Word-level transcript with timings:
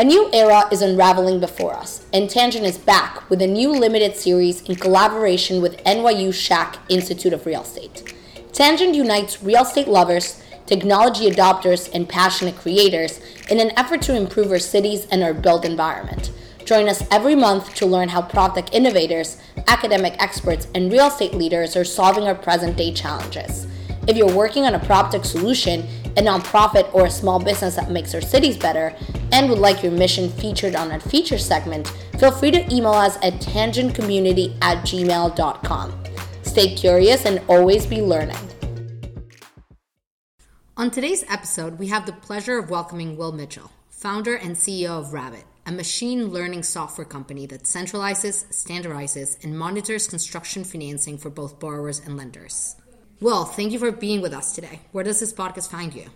A 0.00 0.04
new 0.04 0.30
era 0.32 0.66
is 0.72 0.80
unraveling 0.80 1.40
before 1.40 1.74
us, 1.74 2.06
and 2.10 2.30
Tangent 2.30 2.64
is 2.64 2.78
back 2.78 3.28
with 3.28 3.42
a 3.42 3.46
new 3.46 3.70
limited 3.70 4.16
series 4.16 4.62
in 4.62 4.76
collaboration 4.76 5.60
with 5.60 5.76
NYU 5.84 6.30
Schack 6.30 6.78
Institute 6.88 7.34
of 7.34 7.44
Real 7.44 7.60
Estate. 7.60 8.14
Tangent 8.50 8.94
unites 8.94 9.42
real 9.42 9.60
estate 9.60 9.88
lovers, 9.88 10.42
technology 10.64 11.30
adopters, 11.30 11.90
and 11.92 12.08
passionate 12.08 12.56
creators 12.56 13.20
in 13.50 13.60
an 13.60 13.72
effort 13.78 14.00
to 14.00 14.16
improve 14.16 14.50
our 14.50 14.58
cities 14.58 15.06
and 15.10 15.22
our 15.22 15.34
built 15.34 15.66
environment. 15.66 16.32
Join 16.64 16.88
us 16.88 17.04
every 17.10 17.34
month 17.34 17.74
to 17.74 17.84
learn 17.84 18.08
how 18.08 18.22
PropTech 18.22 18.72
innovators, 18.72 19.36
academic 19.66 20.14
experts, 20.18 20.66
and 20.74 20.90
real 20.90 21.08
estate 21.08 21.34
leaders 21.34 21.76
are 21.76 21.84
solving 21.84 22.24
our 22.24 22.34
present 22.34 22.78
day 22.78 22.94
challenges. 22.94 23.66
If 24.08 24.16
you're 24.16 24.34
working 24.34 24.64
on 24.64 24.74
a 24.74 24.80
PropTech 24.80 25.26
solution, 25.26 25.86
a 26.16 26.22
nonprofit, 26.22 26.88
or 26.94 27.04
a 27.04 27.10
small 27.10 27.38
business 27.38 27.76
that 27.76 27.90
makes 27.90 28.14
our 28.14 28.22
cities 28.22 28.56
better, 28.56 28.96
and 29.32 29.48
would 29.48 29.58
like 29.58 29.82
your 29.82 29.92
mission 29.92 30.30
featured 30.30 30.74
on 30.74 30.92
a 30.92 31.00
feature 31.00 31.38
segment, 31.38 31.88
feel 32.18 32.30
free 32.30 32.50
to 32.50 32.74
email 32.74 32.92
us 32.92 33.16
at 33.16 33.34
tangentcommunity 33.34 34.56
at 34.62 34.78
gmail.com. 34.86 36.04
Stay 36.42 36.74
curious 36.74 37.26
and 37.26 37.40
always 37.48 37.86
be 37.86 38.02
learning. 38.02 38.36
On 40.76 40.90
today's 40.90 41.24
episode, 41.28 41.78
we 41.78 41.88
have 41.88 42.06
the 42.06 42.12
pleasure 42.12 42.58
of 42.58 42.70
welcoming 42.70 43.16
Will 43.16 43.32
Mitchell, 43.32 43.70
founder 43.90 44.34
and 44.34 44.56
CEO 44.56 44.98
of 44.98 45.12
Rabbet, 45.12 45.44
a 45.66 45.72
machine 45.72 46.28
learning 46.28 46.62
software 46.62 47.04
company 47.04 47.46
that 47.46 47.64
centralizes, 47.64 48.46
standardizes, 48.48 49.36
and 49.44 49.58
monitors 49.58 50.08
construction 50.08 50.64
financing 50.64 51.18
for 51.18 51.28
both 51.28 51.60
borrowers 51.60 52.00
and 52.00 52.16
lenders. 52.16 52.76
Will, 53.20 53.44
thank 53.44 53.72
you 53.72 53.78
for 53.78 53.92
being 53.92 54.22
with 54.22 54.32
us 54.32 54.54
today. 54.54 54.80
Where 54.92 55.04
does 55.04 55.20
this 55.20 55.34
podcast 55.34 55.70
find 55.70 55.94
you? 55.94 56.08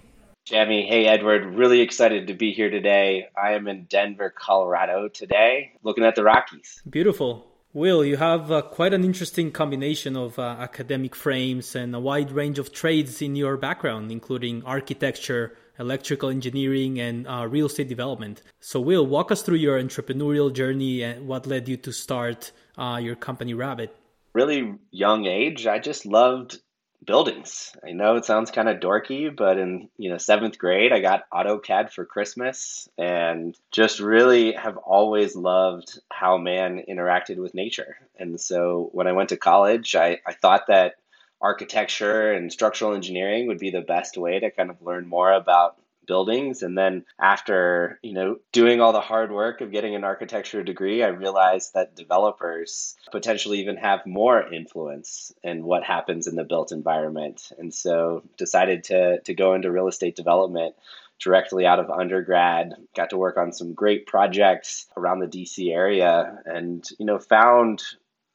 Shami, 0.46 0.86
hey 0.86 1.06
Edward, 1.06 1.54
really 1.54 1.80
excited 1.80 2.26
to 2.26 2.34
be 2.34 2.52
here 2.52 2.68
today. 2.68 3.28
I 3.34 3.52
am 3.52 3.66
in 3.66 3.84
Denver, 3.84 4.28
Colorado 4.28 5.08
today, 5.08 5.72
looking 5.82 6.04
at 6.04 6.16
the 6.16 6.22
Rockies. 6.22 6.82
Beautiful. 6.88 7.46
Will, 7.72 8.04
you 8.04 8.18
have 8.18 8.52
uh, 8.52 8.60
quite 8.60 8.92
an 8.92 9.04
interesting 9.04 9.52
combination 9.52 10.18
of 10.18 10.38
uh, 10.38 10.56
academic 10.60 11.16
frames 11.16 11.74
and 11.74 11.94
a 11.94 11.98
wide 11.98 12.30
range 12.30 12.58
of 12.58 12.74
trades 12.74 13.22
in 13.22 13.36
your 13.36 13.56
background, 13.56 14.12
including 14.12 14.62
architecture, 14.64 15.56
electrical 15.78 16.28
engineering, 16.28 17.00
and 17.00 17.26
uh, 17.26 17.46
real 17.48 17.64
estate 17.64 17.88
development. 17.88 18.42
So, 18.60 18.80
Will, 18.82 19.06
walk 19.06 19.32
us 19.32 19.40
through 19.40 19.56
your 19.56 19.80
entrepreneurial 19.80 20.52
journey 20.52 21.02
and 21.02 21.26
what 21.26 21.46
led 21.46 21.68
you 21.68 21.78
to 21.78 21.90
start 21.90 22.52
uh, 22.76 23.00
your 23.02 23.16
company, 23.16 23.54
Rabbet. 23.54 23.96
Really 24.34 24.74
young 24.90 25.24
age, 25.24 25.66
I 25.66 25.78
just 25.78 26.04
loved 26.04 26.58
buildings. 27.06 27.72
I 27.86 27.92
know 27.92 28.16
it 28.16 28.24
sounds 28.24 28.50
kind 28.50 28.68
of 28.68 28.80
dorky, 28.80 29.34
but 29.34 29.58
in 29.58 29.88
you 29.96 30.10
know 30.10 30.18
seventh 30.18 30.58
grade, 30.58 30.92
I 30.92 31.00
got 31.00 31.28
AutoCAD 31.30 31.90
for 31.90 32.04
Christmas, 32.04 32.88
and 32.98 33.56
just 33.70 34.00
really 34.00 34.52
have 34.52 34.76
always 34.76 35.36
loved 35.36 35.98
how 36.10 36.38
man 36.38 36.82
interacted 36.88 37.36
with 37.36 37.54
nature. 37.54 37.96
And 38.18 38.40
so 38.40 38.90
when 38.92 39.06
I 39.06 39.12
went 39.12 39.30
to 39.30 39.36
college, 39.36 39.94
I, 39.94 40.20
I 40.26 40.32
thought 40.32 40.68
that 40.68 40.94
architecture 41.40 42.32
and 42.32 42.52
structural 42.52 42.94
engineering 42.94 43.48
would 43.48 43.58
be 43.58 43.70
the 43.70 43.82
best 43.82 44.16
way 44.16 44.40
to 44.40 44.50
kind 44.50 44.70
of 44.70 44.80
learn 44.80 45.06
more 45.06 45.32
about 45.32 45.76
buildings. 46.06 46.62
And 46.62 46.76
then 46.76 47.04
after, 47.20 47.98
you 48.02 48.12
know, 48.12 48.36
doing 48.52 48.80
all 48.80 48.92
the 48.92 49.00
hard 49.00 49.32
work 49.32 49.60
of 49.60 49.72
getting 49.72 49.94
an 49.94 50.04
architecture 50.04 50.62
degree, 50.62 51.02
I 51.02 51.08
realized 51.08 51.74
that 51.74 51.96
developers 51.96 52.96
potentially 53.12 53.60
even 53.60 53.76
have 53.76 54.06
more 54.06 54.52
influence 54.52 55.32
in 55.42 55.64
what 55.64 55.84
happens 55.84 56.26
in 56.26 56.36
the 56.36 56.44
built 56.44 56.72
environment. 56.72 57.52
And 57.58 57.72
so 57.72 58.22
decided 58.36 58.84
to, 58.84 59.20
to 59.20 59.34
go 59.34 59.54
into 59.54 59.70
real 59.70 59.88
estate 59.88 60.16
development 60.16 60.74
directly 61.20 61.64
out 61.64 61.78
of 61.78 61.90
undergrad 61.90 62.74
got 62.96 63.10
to 63.10 63.16
work 63.16 63.36
on 63.36 63.52
some 63.52 63.72
great 63.72 64.04
projects 64.04 64.88
around 64.96 65.20
the 65.20 65.26
dc 65.26 65.72
area 65.72 66.38
and 66.44 66.88
you 66.98 67.06
know 67.06 67.20
found 67.20 67.82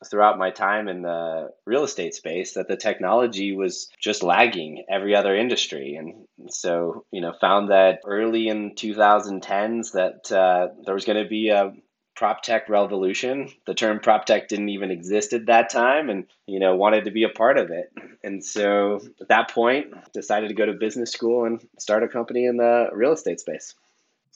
throughout 0.07 0.37
my 0.37 0.49
time 0.49 0.87
in 0.87 1.01
the 1.01 1.49
real 1.65 1.83
estate 1.83 2.13
space 2.13 2.53
that 2.53 2.67
the 2.67 2.77
technology 2.77 3.55
was 3.55 3.89
just 4.01 4.23
lagging 4.23 4.85
every 4.89 5.15
other 5.15 5.35
industry. 5.35 5.95
And 5.95 6.25
so 6.49 7.05
you 7.11 7.21
know 7.21 7.33
found 7.39 7.69
that 7.69 7.99
early 8.05 8.47
in 8.47 8.75
2010s 8.75 9.93
that 9.93 10.31
uh, 10.31 10.69
there 10.85 10.93
was 10.93 11.05
going 11.05 11.21
to 11.21 11.29
be 11.29 11.49
a 11.49 11.73
prop 12.15 12.43
tech 12.43 12.67
revolution. 12.67 13.49
The 13.65 13.73
term 13.73 13.99
prop 13.99 14.25
tech 14.25 14.49
didn't 14.49 14.69
even 14.69 14.91
exist 14.91 15.31
at 15.31 15.45
that 15.45 15.69
time 15.69 16.09
and 16.09 16.25
you 16.47 16.59
know 16.59 16.75
wanted 16.75 17.05
to 17.05 17.11
be 17.11 17.23
a 17.23 17.29
part 17.29 17.57
of 17.57 17.71
it. 17.71 17.91
And 18.23 18.43
so 18.43 18.99
at 19.21 19.29
that 19.29 19.51
point 19.51 19.93
decided 20.13 20.49
to 20.49 20.55
go 20.55 20.65
to 20.65 20.73
business 20.73 21.11
school 21.11 21.45
and 21.45 21.65
start 21.77 22.03
a 22.03 22.07
company 22.07 22.45
in 22.45 22.57
the 22.57 22.89
real 22.93 23.13
estate 23.13 23.39
space 23.39 23.73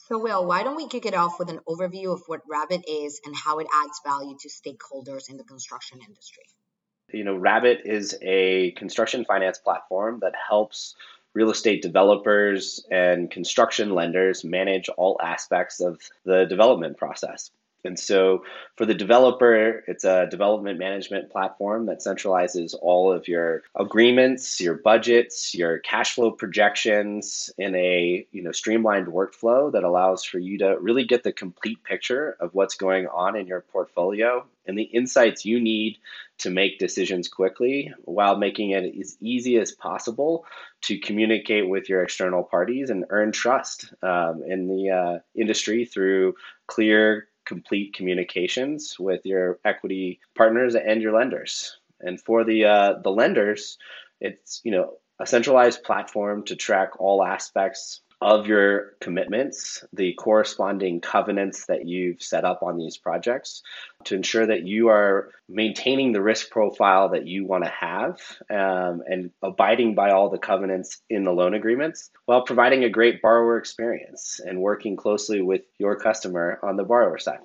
so, 0.06 0.18
Will, 0.18 0.44
why 0.46 0.62
don't 0.62 0.76
we 0.76 0.86
kick 0.86 1.06
it 1.06 1.14
off 1.14 1.38
with 1.38 1.48
an 1.48 1.60
overview 1.66 2.12
of 2.12 2.22
what 2.26 2.42
Rabbet 2.48 2.84
is 2.86 3.20
and 3.24 3.34
how 3.34 3.58
it 3.58 3.66
adds 3.84 4.00
value 4.04 4.36
to 4.40 4.48
stakeholders 4.48 5.30
in 5.30 5.38
the 5.38 5.44
construction 5.44 6.00
industry? 6.06 6.44
You 7.10 7.24
know, 7.24 7.36
Rabbet 7.36 7.82
is 7.86 8.18
a 8.20 8.72
construction 8.72 9.24
finance 9.24 9.58
platform 9.58 10.18
that 10.20 10.34
helps 10.48 10.94
real 11.32 11.50
estate 11.50 11.82
developers 11.82 12.84
and 12.90 13.30
construction 13.30 13.94
lenders 13.94 14.44
manage 14.44 14.90
all 14.90 15.18
aspects 15.22 15.80
of 15.80 16.00
the 16.24 16.44
development 16.44 16.98
process. 16.98 17.50
And 17.84 17.98
so 17.98 18.44
for 18.76 18.86
the 18.86 18.94
developer, 18.94 19.84
it's 19.86 20.04
a 20.04 20.26
development 20.30 20.78
management 20.78 21.30
platform 21.30 21.86
that 21.86 22.00
centralizes 22.00 22.74
all 22.80 23.12
of 23.12 23.28
your 23.28 23.62
agreements, 23.74 24.60
your 24.60 24.74
budgets, 24.74 25.54
your 25.54 25.78
cash 25.78 26.14
flow 26.14 26.30
projections 26.30 27.50
in 27.58 27.74
a 27.74 28.26
you 28.32 28.42
know 28.42 28.52
streamlined 28.52 29.08
workflow 29.08 29.70
that 29.72 29.84
allows 29.84 30.24
for 30.24 30.38
you 30.38 30.58
to 30.58 30.76
really 30.80 31.04
get 31.04 31.22
the 31.22 31.32
complete 31.32 31.82
picture 31.84 32.36
of 32.40 32.54
what's 32.54 32.74
going 32.74 33.06
on 33.06 33.36
in 33.36 33.46
your 33.46 33.60
portfolio 33.60 34.44
and 34.66 34.78
the 34.78 34.84
insights 34.84 35.44
you 35.44 35.60
need 35.60 35.98
to 36.38 36.50
make 36.50 36.78
decisions 36.78 37.28
quickly 37.28 37.92
while 38.04 38.36
making 38.36 38.70
it 38.70 38.94
as 38.98 39.16
easy 39.20 39.58
as 39.58 39.72
possible 39.72 40.46
to 40.82 40.98
communicate 40.98 41.68
with 41.68 41.88
your 41.88 42.02
external 42.02 42.42
parties 42.42 42.90
and 42.90 43.04
earn 43.10 43.30
trust 43.30 43.92
um, 44.02 44.42
in 44.46 44.66
the 44.68 44.90
uh, 44.90 45.18
industry 45.34 45.84
through 45.84 46.34
clear 46.66 47.28
complete 47.44 47.94
communications 47.94 48.96
with 48.98 49.24
your 49.24 49.58
equity 49.64 50.20
partners 50.34 50.74
and 50.74 51.02
your 51.02 51.12
lenders. 51.12 51.78
And 52.00 52.20
for 52.20 52.44
the 52.44 52.64
uh, 52.64 52.94
the 53.02 53.10
lenders, 53.10 53.78
it's 54.20 54.60
you 54.64 54.70
know 54.70 54.94
a 55.20 55.26
centralized 55.26 55.84
platform 55.84 56.44
to 56.44 56.56
track 56.56 57.00
all 57.00 57.24
aspects 57.24 58.00
of 58.24 58.46
your 58.46 58.94
commitments, 59.00 59.84
the 59.92 60.14
corresponding 60.14 60.98
covenants 60.98 61.66
that 61.66 61.86
you've 61.86 62.22
set 62.22 62.42
up 62.42 62.62
on 62.62 62.78
these 62.78 62.96
projects 62.96 63.62
to 64.04 64.14
ensure 64.14 64.46
that 64.46 64.66
you 64.66 64.88
are 64.88 65.30
maintaining 65.46 66.12
the 66.12 66.22
risk 66.22 66.48
profile 66.48 67.10
that 67.10 67.26
you 67.26 67.44
want 67.44 67.64
to 67.64 67.70
have 67.70 68.18
um, 68.48 69.02
and 69.06 69.30
abiding 69.42 69.94
by 69.94 70.10
all 70.10 70.30
the 70.30 70.38
covenants 70.38 71.02
in 71.10 71.24
the 71.24 71.32
loan 71.32 71.52
agreements 71.52 72.10
while 72.24 72.40
providing 72.40 72.82
a 72.82 72.88
great 72.88 73.20
borrower 73.20 73.58
experience 73.58 74.40
and 74.42 74.58
working 74.58 74.96
closely 74.96 75.42
with 75.42 75.60
your 75.78 75.94
customer 75.94 76.58
on 76.62 76.76
the 76.76 76.84
borrower 76.84 77.18
side. 77.18 77.40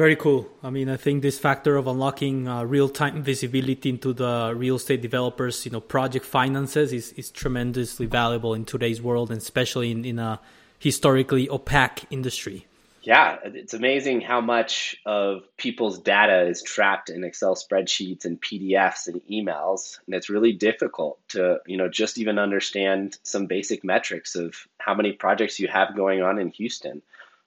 Very 0.00 0.16
cool. 0.16 0.48
I 0.62 0.70
mean, 0.70 0.88
I 0.88 0.96
think 0.96 1.20
this 1.20 1.38
factor 1.38 1.76
of 1.76 1.86
unlocking 1.86 2.48
uh, 2.48 2.64
real-time 2.64 3.22
visibility 3.22 3.90
into 3.90 4.14
the 4.14 4.54
real 4.56 4.76
estate 4.76 5.02
developers, 5.02 5.66
you 5.66 5.72
know, 5.72 5.80
project 5.82 6.24
finances 6.24 6.94
is, 6.94 7.12
is 7.18 7.30
tremendously 7.30 8.06
valuable 8.06 8.54
in 8.54 8.64
today's 8.64 9.02
world, 9.02 9.30
and 9.30 9.42
especially 9.42 9.90
in, 9.90 10.06
in 10.06 10.18
a 10.18 10.40
historically 10.78 11.50
opaque 11.50 12.04
industry. 12.08 12.66
Yeah, 13.02 13.40
it's 13.44 13.74
amazing 13.74 14.22
how 14.22 14.40
much 14.40 14.96
of 15.04 15.42
people's 15.58 15.98
data 15.98 16.48
is 16.48 16.62
trapped 16.62 17.10
in 17.10 17.22
Excel 17.22 17.54
spreadsheets 17.54 18.24
and 18.24 18.40
PDFs 18.40 19.06
and 19.06 19.20
emails, 19.30 19.98
and 20.06 20.14
it's 20.14 20.30
really 20.30 20.54
difficult 20.54 21.18
to, 21.28 21.58
you 21.66 21.76
know, 21.76 21.90
just 21.90 22.16
even 22.16 22.38
understand 22.38 23.18
some 23.22 23.44
basic 23.44 23.84
metrics 23.84 24.34
of 24.34 24.54
how 24.78 24.94
many 24.94 25.12
projects 25.12 25.60
you 25.60 25.68
have 25.68 25.94
going 25.94 26.22
on 26.22 26.38
in 26.38 26.48
Houston 26.52 27.02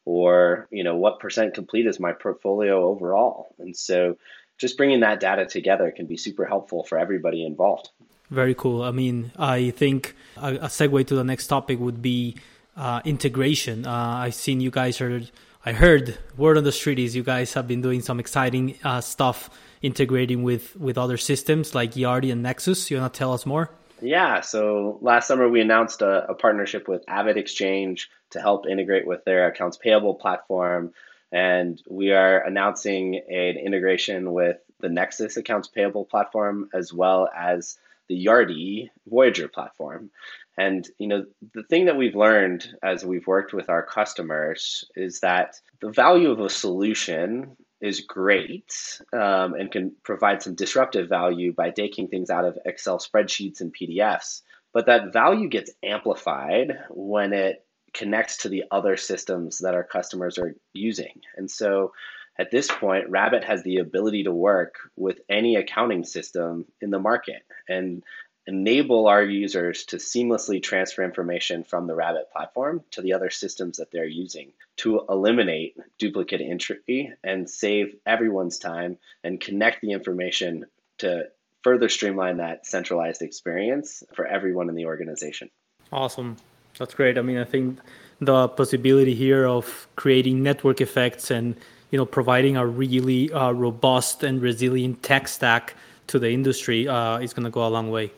or 0.05 0.67
you 0.71 0.83
know 0.83 0.95
what 0.95 1.19
percent 1.19 1.53
complete 1.53 1.87
is 1.87 1.99
my 1.99 2.13
portfolio 2.13 2.85
overall? 2.85 3.55
And 3.59 3.75
so 3.75 4.17
just 4.57 4.77
bringing 4.77 5.01
that 5.01 5.19
data 5.19 5.45
together 5.45 5.91
can 5.91 6.05
be 6.05 6.17
super 6.17 6.45
helpful 6.45 6.83
for 6.83 6.97
everybody 6.97 7.45
involved. 7.45 7.89
Very 8.29 8.55
cool. 8.55 8.81
I 8.83 8.91
mean 8.91 9.31
i 9.37 9.69
think 9.71 10.15
a, 10.37 10.67
segue 10.67 11.05
to 11.07 11.15
the 11.15 11.23
next 11.23 11.47
topic 11.47 11.79
would 11.79 12.01
be 12.01 12.35
uh, 12.75 13.01
integration. 13.05 13.85
Uh, 13.85 14.15
i've 14.23 14.35
seen 14.35 14.59
you 14.59 14.71
guys 14.71 14.99
are 15.01 15.21
i 15.65 15.71
heard 15.71 16.17
word 16.37 16.57
on 16.57 16.63
the 16.63 16.71
street 16.71 16.99
is 16.99 17.15
you 17.15 17.23
guys 17.23 17.53
have 17.53 17.67
been 17.67 17.81
doing 17.81 18.01
some 18.01 18.19
exciting 18.19 18.75
uh, 18.83 18.99
stuff 19.01 19.49
integrating 19.81 20.41
with 20.43 20.75
with 20.77 20.97
other 20.97 21.17
systems 21.17 21.75
like 21.75 21.91
yardi 21.93 22.31
and 22.31 22.41
nexus. 22.41 22.89
You 22.89 22.97
want 22.97 23.13
to 23.13 23.17
tell 23.17 23.33
us 23.33 23.45
more 23.45 23.69
yeah, 24.03 24.41
so 24.41 24.99
last 25.01 25.27
summer 25.27 25.47
we 25.47 25.61
announced 25.61 26.01
a, 26.01 26.29
a 26.29 26.35
partnership 26.35 26.87
with 26.87 27.05
AvidXchange 27.05 28.07
to 28.31 28.41
help 28.41 28.67
integrate 28.67 29.07
with 29.07 29.23
their 29.25 29.47
accounts 29.47 29.77
payable 29.77 30.15
platform. 30.15 30.93
And 31.31 31.81
we 31.89 32.11
are 32.11 32.39
announcing 32.39 33.15
an 33.15 33.57
integration 33.57 34.33
with 34.33 34.57
the 34.79 34.89
Nexus 34.89 35.37
accounts 35.37 35.67
payable 35.67 36.05
platform 36.05 36.69
as 36.73 36.93
well 36.93 37.29
as 37.35 37.77
the 38.07 38.25
Yardi 38.25 38.89
Voyager 39.07 39.47
platform. 39.47 40.11
And 40.57 40.87
you 40.99 41.07
know, 41.07 41.25
the 41.53 41.63
thing 41.63 41.85
that 41.85 41.97
we've 41.97 42.15
learned 42.15 42.67
as 42.83 43.03
we've 43.03 43.25
worked 43.25 43.53
with 43.53 43.69
our 43.69 43.81
customers 43.81 44.85
is 44.95 45.21
that 45.21 45.59
the 45.81 45.89
value 45.89 46.29
of 46.29 46.39
a 46.39 46.49
solution 46.49 47.57
is 47.83 47.99
great 47.99 49.01
um, 49.11 49.55
and 49.55 49.69
can 49.69 49.91
provide 50.03 50.41
some 50.41 50.55
disruptive 50.55 51.09
value 51.09 51.53
by 51.53 51.69
taking 51.69 52.07
things 52.07 52.29
out 52.29 52.45
of 52.45 52.57
Excel 52.65 52.97
spreadsheets 52.97 53.59
and 53.59 53.75
PDFs. 53.75 54.41
But 54.73 54.85
that 54.85 55.11
value 55.11 55.49
gets 55.49 55.71
amplified 55.83 56.79
when 56.89 57.33
it 57.33 57.65
connects 57.93 58.37
to 58.37 58.49
the 58.49 58.63
other 58.71 58.95
systems 58.95 59.59
that 59.59 59.73
our 59.75 59.83
customers 59.83 60.37
are 60.37 60.55
using. 60.71 61.19
And 61.35 61.51
so 61.51 61.91
at 62.39 62.51
this 62.51 62.71
point, 62.71 63.09
Rabbet 63.09 63.43
has 63.43 63.63
the 63.63 63.77
ability 63.77 64.23
to 64.23 64.31
work 64.31 64.75
with 64.95 65.19
any 65.29 65.57
accounting 65.57 66.05
system 66.05 66.65
in 66.81 66.89
the 66.89 66.99
market 66.99 67.43
and 67.67 68.01
enable 68.47 69.07
our 69.07 69.23
users 69.23 69.85
to 69.85 69.97
seamlessly 69.97 70.61
transfer 70.61 71.03
information 71.03 71.63
from 71.63 71.87
the 71.87 71.95
Rabbet 71.95 72.31
platform 72.31 72.83
to 72.91 73.01
the 73.01 73.13
other 73.13 73.29
systems 73.29 73.77
that 73.77 73.91
they're 73.91 74.05
using 74.05 74.51
to 74.77 75.05
eliminate 75.09 75.77
duplicate 75.97 76.41
entry 76.41 77.13
and 77.23 77.49
save 77.49 77.95
everyone's 78.05 78.57
time 78.57 78.97
and 79.23 79.39
connect 79.39 79.81
the 79.81 79.91
information 79.91 80.65
to 80.97 81.27
further 81.63 81.87
streamline 81.87 82.37
that 82.37 82.65
centralized 82.65 83.21
experience 83.21 84.03
for 84.13 84.25
everyone 84.25 84.67
in 84.69 84.75
the 84.75 84.85
organization. 84.85 85.49
Awesome. 85.91 86.35
That's 86.77 86.93
great. 86.93 87.17
I 87.17 87.21
mean, 87.21 87.37
I 87.37 87.45
think 87.45 87.79
the 88.19 88.49
possibility 88.49 89.13
here 89.13 89.47
of 89.47 89.87
creating 89.95 90.43
network 90.43 90.81
effects 90.81 91.31
and 91.31 91.55
you 91.91 91.97
know 91.97 92.05
providing 92.05 92.57
a 92.57 92.65
really 92.65 93.31
uh, 93.31 93.51
robust 93.51 94.23
and 94.23 94.41
resilient 94.41 95.03
tech 95.03 95.27
stack 95.27 95.75
to 96.07 96.19
the 96.19 96.31
industry 96.31 96.87
uh, 96.87 97.19
is 97.19 97.33
going 97.33 97.45
to 97.45 97.49
go 97.49 97.65
a 97.65 97.69
long 97.69 97.91
way. 97.91 98.11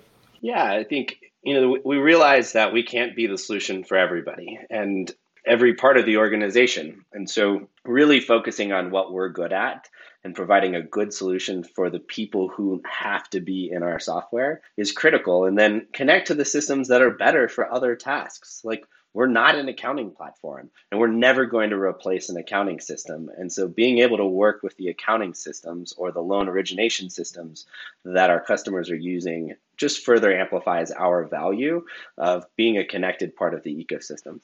Yeah, 0.45 0.63
I 0.63 0.83
think 0.83 1.17
you 1.41 1.55
know 1.55 1.79
we 1.83 1.97
realize 1.97 2.53
that 2.53 2.71
we 2.71 2.83
can't 2.83 3.15
be 3.15 3.25
the 3.25 3.35
solution 3.35 3.83
for 3.83 3.97
everybody 3.97 4.59
and 4.69 5.11
every 5.43 5.73
part 5.73 5.97
of 5.97 6.05
the 6.05 6.17
organization. 6.17 7.03
And 7.13 7.27
so 7.27 7.67
really 7.83 8.19
focusing 8.19 8.71
on 8.71 8.91
what 8.91 9.11
we're 9.11 9.29
good 9.29 9.51
at 9.51 9.89
and 10.23 10.35
providing 10.35 10.75
a 10.75 10.83
good 10.83 11.11
solution 11.11 11.63
for 11.63 11.89
the 11.89 11.99
people 11.99 12.47
who 12.47 12.79
have 12.87 13.27
to 13.31 13.39
be 13.39 13.71
in 13.71 13.81
our 13.81 13.99
software 13.99 14.61
is 14.77 14.91
critical 14.91 15.45
and 15.45 15.57
then 15.57 15.87
connect 15.93 16.27
to 16.27 16.35
the 16.35 16.45
systems 16.45 16.89
that 16.89 17.01
are 17.01 17.09
better 17.09 17.47
for 17.47 17.71
other 17.71 17.95
tasks. 17.95 18.61
Like 18.63 18.85
we're 19.15 19.27
not 19.27 19.55
an 19.55 19.69
accounting 19.69 20.11
platform 20.11 20.69
and 20.91 20.99
we're 20.99 21.07
never 21.07 21.45
going 21.45 21.69
to 21.69 21.77
replace 21.77 22.27
an 22.27 22.35
accounting 22.35 22.81
system. 22.81 23.31
And 23.37 23.51
so 23.51 23.65
being 23.65 23.99
able 23.99 24.17
to 24.17 24.25
work 24.25 24.61
with 24.61 24.75
the 24.75 24.89
accounting 24.89 25.33
systems 25.33 25.93
or 25.93 26.11
the 26.11 26.19
loan 26.19 26.49
origination 26.49 27.09
systems 27.09 27.65
that 28.03 28.29
our 28.29 28.41
customers 28.41 28.91
are 28.91 28.95
using 28.95 29.55
just 29.77 30.03
further 30.03 30.37
amplifies 30.37 30.91
our 30.91 31.23
value 31.23 31.85
of 32.17 32.45
being 32.57 32.77
a 32.77 32.83
connected 32.83 33.37
part 33.37 33.53
of 33.53 33.63
the 33.63 33.73
ecosystem. 33.73 34.41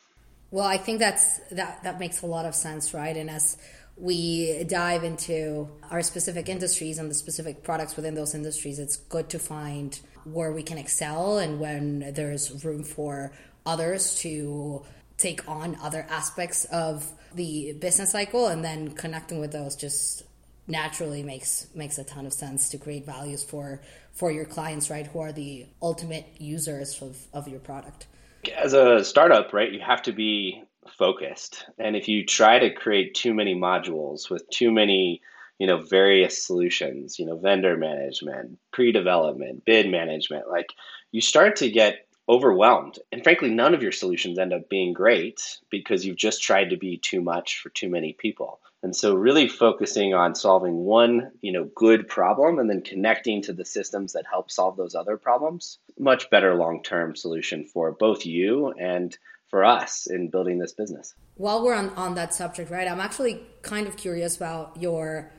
Well, 0.52 0.66
I 0.66 0.78
think 0.78 1.00
that's 1.00 1.40
that 1.52 1.84
that 1.84 2.00
makes 2.00 2.22
a 2.22 2.26
lot 2.26 2.46
of 2.46 2.56
sense, 2.56 2.94
right? 2.94 3.16
And 3.16 3.30
as 3.30 3.58
we 3.98 4.64
dive 4.64 5.04
into 5.04 5.70
our 5.90 6.02
specific 6.02 6.50
industries 6.50 6.98
and 6.98 7.10
the 7.10 7.16
specific 7.16 7.64
products 7.64 7.96
within 7.96 8.16
those 8.16 8.34
industries, 8.34 8.80
it's 8.80 8.96
good 8.96 9.30
to 9.30 9.40
find 9.40 10.00
where 10.24 10.52
we 10.52 10.64
can 10.64 10.78
excel 10.78 11.38
and 11.38 11.60
when 11.60 12.14
there's 12.14 12.64
room 12.64 12.84
for 12.84 13.32
others 13.66 14.16
to 14.16 14.84
take 15.18 15.48
on 15.48 15.78
other 15.84 16.06
aspects 16.10 16.66
of 16.66 17.12
the 17.36 17.74
business 17.74 18.12
cycle 18.12 18.48
and 18.48 18.64
then 18.64 18.92
connecting 18.92 19.40
with 19.40 19.52
those 19.52 19.76
just 19.76 20.24
naturally 20.68 21.24
makes 21.24 21.68
makes 21.76 21.98
a 21.98 22.04
ton 22.04 22.26
of 22.26 22.34
sense 22.34 22.70
to 22.70 22.78
create 22.78 23.06
values 23.06 23.44
for 23.44 23.82
for 24.14 24.32
your 24.32 24.46
clients 24.46 24.90
right 24.90 25.08
who 25.08 25.20
are 25.20 25.32
the 25.32 25.66
ultimate 25.82 26.26
users 26.38 27.02
of, 27.02 27.18
of 27.34 27.48
your 27.48 27.60
product. 27.60 28.08
As 28.56 28.74
a 28.74 29.04
startup 29.04 29.54
right 29.54 29.72
you 29.72 29.80
have 29.80 30.02
to 30.04 30.12
be 30.12 30.64
focused 30.98 31.66
and 31.78 31.96
if 31.96 32.08
you 32.08 32.26
try 32.26 32.60
to 32.60 32.74
create 32.74 33.14
too 33.14 33.34
many 33.34 33.56
modules 33.56 34.30
with 34.30 34.48
too 34.50 34.72
many 34.72 35.22
you 35.60 35.68
know 35.68 35.82
various 35.82 36.46
solutions 36.46 37.20
you 37.20 37.26
know 37.26 37.38
vendor 37.38 37.78
management 37.78 38.58
pre-development 38.72 39.64
bid 39.66 39.90
management 39.90 40.50
like 40.50 40.74
you 41.12 41.22
start 41.22 41.58
to 41.58 41.70
get 41.70 42.08
overwhelmed. 42.30 42.98
And 43.12 43.24
frankly, 43.24 43.50
none 43.50 43.74
of 43.74 43.84
your 43.84 43.92
solutions 43.92 44.40
end 44.40 44.54
up 44.54 44.70
being 44.70 44.94
great 44.94 45.60
because 45.70 46.06
you've 46.06 46.16
just 46.16 46.42
tried 46.42 46.70
to 46.70 46.78
be 46.78 46.98
too 46.98 47.22
much 47.22 47.60
for 47.60 47.70
too 47.70 47.90
many 47.90 48.14
people. 48.14 48.62
And 48.84 48.96
so 48.96 49.14
really 49.14 49.48
focusing 49.48 50.14
on 50.14 50.34
solving 50.34 50.78
one, 50.78 51.32
you 51.42 51.52
know, 51.52 51.70
good 51.76 52.08
problem 52.08 52.58
and 52.58 52.70
then 52.70 52.82
connecting 52.82 53.42
to 53.44 53.54
the 53.54 53.66
systems 53.66 54.14
that 54.14 54.26
help 54.26 54.50
solve 54.50 54.78
those 54.78 54.96
other 54.96 55.18
problems, 55.18 55.78
much 56.00 56.30
better 56.30 56.56
long-term 56.56 57.16
solution 57.16 57.66
for 57.66 57.92
both 57.92 58.26
you 58.26 58.72
and 58.80 59.16
for 59.52 59.64
us 59.64 60.08
in 60.08 60.30
building 60.30 60.58
this 60.58 60.74
business. 60.74 61.14
While 61.36 61.64
we're 61.64 61.76
on, 61.76 61.90
on 61.90 62.16
that 62.16 62.34
subject, 62.34 62.72
right, 62.72 62.88
I'm 62.88 63.02
actually 63.02 63.46
kind 63.62 63.86
of 63.86 63.98
curious 63.98 64.36
about 64.36 64.82
your 64.82 65.32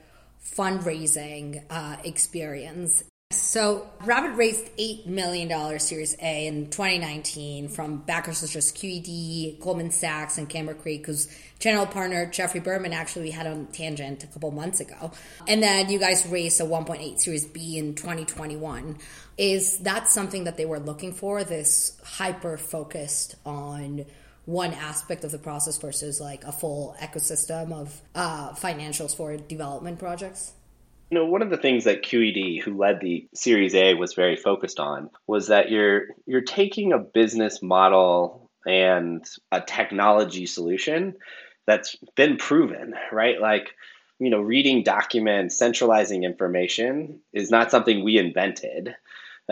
fundraising 0.44 1.64
uh, 1.70 1.96
experience 2.04 3.04
so, 3.32 3.88
Rabbet 4.04 4.36
raised 4.36 4.76
$8 4.76 5.06
million 5.06 5.78
Series 5.80 6.16
A 6.20 6.46
in 6.46 6.66
2019 6.70 7.68
from 7.68 7.98
backers 7.98 8.38
such 8.38 8.56
as 8.56 8.70
QED, 8.72 9.60
Goldman 9.60 9.90
Sachs, 9.90 10.38
and 10.38 10.48
Camber 10.48 10.74
Creek, 10.74 11.06
whose 11.06 11.28
general 11.58 11.86
partner, 11.86 12.26
Jeffrey 12.26 12.60
Berman, 12.60 12.92
actually 12.92 13.22
we 13.22 13.30
had 13.30 13.46
on 13.46 13.66
Tangent 13.66 14.24
a 14.24 14.26
couple 14.28 14.50
months 14.50 14.80
ago. 14.80 15.12
And 15.48 15.62
then 15.62 15.90
you 15.90 15.98
guys 15.98 16.26
raised 16.26 16.60
a 16.60 16.64
1.8 16.64 17.18
Series 17.18 17.46
B 17.46 17.78
in 17.78 17.94
2021. 17.94 18.98
Is 19.38 19.78
that 19.78 20.08
something 20.08 20.44
that 20.44 20.56
they 20.56 20.66
were 20.66 20.80
looking 20.80 21.12
for, 21.12 21.44
this 21.44 21.98
hyper 22.04 22.56
focused 22.56 23.36
on 23.44 24.04
one 24.44 24.72
aspect 24.72 25.24
of 25.24 25.30
the 25.30 25.38
process 25.38 25.78
versus 25.78 26.20
like 26.20 26.44
a 26.44 26.52
full 26.52 26.96
ecosystem 27.00 27.72
of 27.72 28.00
uh, 28.14 28.52
financials 28.54 29.16
for 29.16 29.36
development 29.36 29.98
projects? 29.98 30.52
You 31.12 31.18
know, 31.18 31.26
one 31.26 31.42
of 31.42 31.50
the 31.50 31.58
things 31.58 31.84
that 31.84 32.02
QED, 32.02 32.62
who 32.62 32.74
led 32.74 33.00
the 33.02 33.28
Series 33.34 33.74
A, 33.74 33.92
was 33.92 34.14
very 34.14 34.34
focused 34.34 34.80
on 34.80 35.10
was 35.26 35.48
that 35.48 35.70
you're 35.70 36.06
you're 36.24 36.40
taking 36.40 36.94
a 36.94 36.98
business 36.98 37.60
model 37.60 38.50
and 38.66 39.22
a 39.50 39.60
technology 39.60 40.46
solution 40.46 41.14
that's 41.66 41.96
been 42.16 42.38
proven, 42.38 42.94
right? 43.12 43.38
Like, 43.42 43.72
you 44.20 44.30
know, 44.30 44.40
reading 44.40 44.84
documents, 44.84 45.58
centralizing 45.58 46.24
information 46.24 47.20
is 47.34 47.50
not 47.50 47.70
something 47.70 48.02
we 48.02 48.16
invented. 48.16 48.94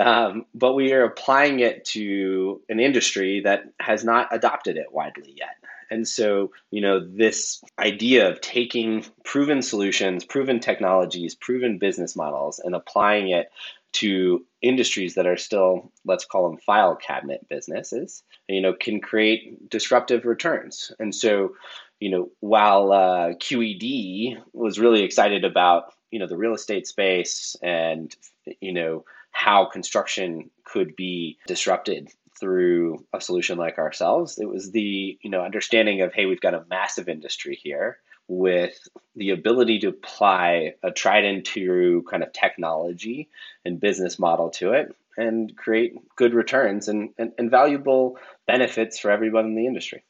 Um, 0.01 0.47
but 0.55 0.73
we 0.73 0.95
are 0.95 1.05
applying 1.05 1.61
it 1.61 1.85
to 1.87 2.63
an 2.71 2.81
industry 2.81 3.41
that 3.41 3.65
has 3.79 4.03
not 4.03 4.35
adopted 4.35 4.79
it 4.79 4.93
widely 4.93 5.35
yet. 5.37 5.57
And 5.91 6.09
so, 6.09 6.53
you 6.71 6.81
know, 6.81 7.07
this 7.07 7.63
idea 7.79 8.31
of 8.31 8.41
taking 8.41 9.05
proven 9.25 9.61
solutions, 9.61 10.25
proven 10.25 10.59
technologies, 10.59 11.35
proven 11.35 11.79
business 11.79 12.17
models, 12.17 12.61
and 12.61 12.75
applying 12.75 13.29
it 13.29 13.51
to 13.93 14.47
industries 14.63 15.17
that 15.17 15.27
are 15.27 15.37
still, 15.37 15.93
let's 16.07 16.25
call 16.25 16.49
them 16.49 16.59
file 16.59 16.97
cabinet 16.97 17.47
businesses, 17.51 18.23
you 18.49 18.63
know, 18.63 18.73
can 18.73 19.01
create 19.01 19.69
disruptive 19.69 20.25
returns. 20.25 20.93
And 20.99 21.15
so, 21.15 21.57
you 21.99 22.09
know, 22.09 22.31
while 22.41 22.93
uh, 22.93 23.35
QED 23.35 24.39
was 24.55 24.79
really 24.79 25.03
excited 25.03 25.45
about, 25.45 25.93
you 26.11 26.21
know, 26.21 26.27
the 26.27 26.39
real 26.39 26.55
estate 26.55 26.87
space 26.87 27.57
and, 27.63 28.15
you 28.61 28.73
know, 28.73 29.05
how 29.31 29.65
construction 29.65 30.51
could 30.65 30.95
be 30.97 31.39
disrupted 31.47 32.11
through 32.39 33.05
a 33.13 33.21
solution 33.21 33.59
like 33.59 33.79
ourselves. 33.79 34.39
It 34.39 34.49
was 34.49 34.73
the 34.73 35.19
you 35.21 35.31
know 35.31 35.43
understanding 35.43 36.01
of 36.01 36.13
hey, 36.13 36.27
we've 36.27 36.41
got 36.41 36.55
a 36.55 36.65
massive 36.69 37.09
industry 37.09 37.55
here 37.55 37.99
with 38.29 38.89
the 39.17 39.31
ability 39.31 39.81
to 39.81 39.89
apply 39.89 40.75
a 40.85 40.91
tried 40.93 41.25
and 41.25 41.45
true 41.45 42.03
kind 42.05 42.23
of 42.23 42.33
technology 42.33 43.29
and 43.65 43.81
business 43.81 44.19
model 44.21 44.51
to 44.51 44.73
it 44.73 44.95
and 45.17 45.57
create 45.57 45.95
good 46.15 46.33
returns 46.33 46.87
and, 46.87 47.11
and, 47.19 47.33
and 47.39 47.51
valuable 47.51 48.17
benefits 48.47 49.01
for 49.01 49.11
everyone 49.11 49.47
in 49.47 49.57
the 49.57 49.67
industry. 49.67 50.05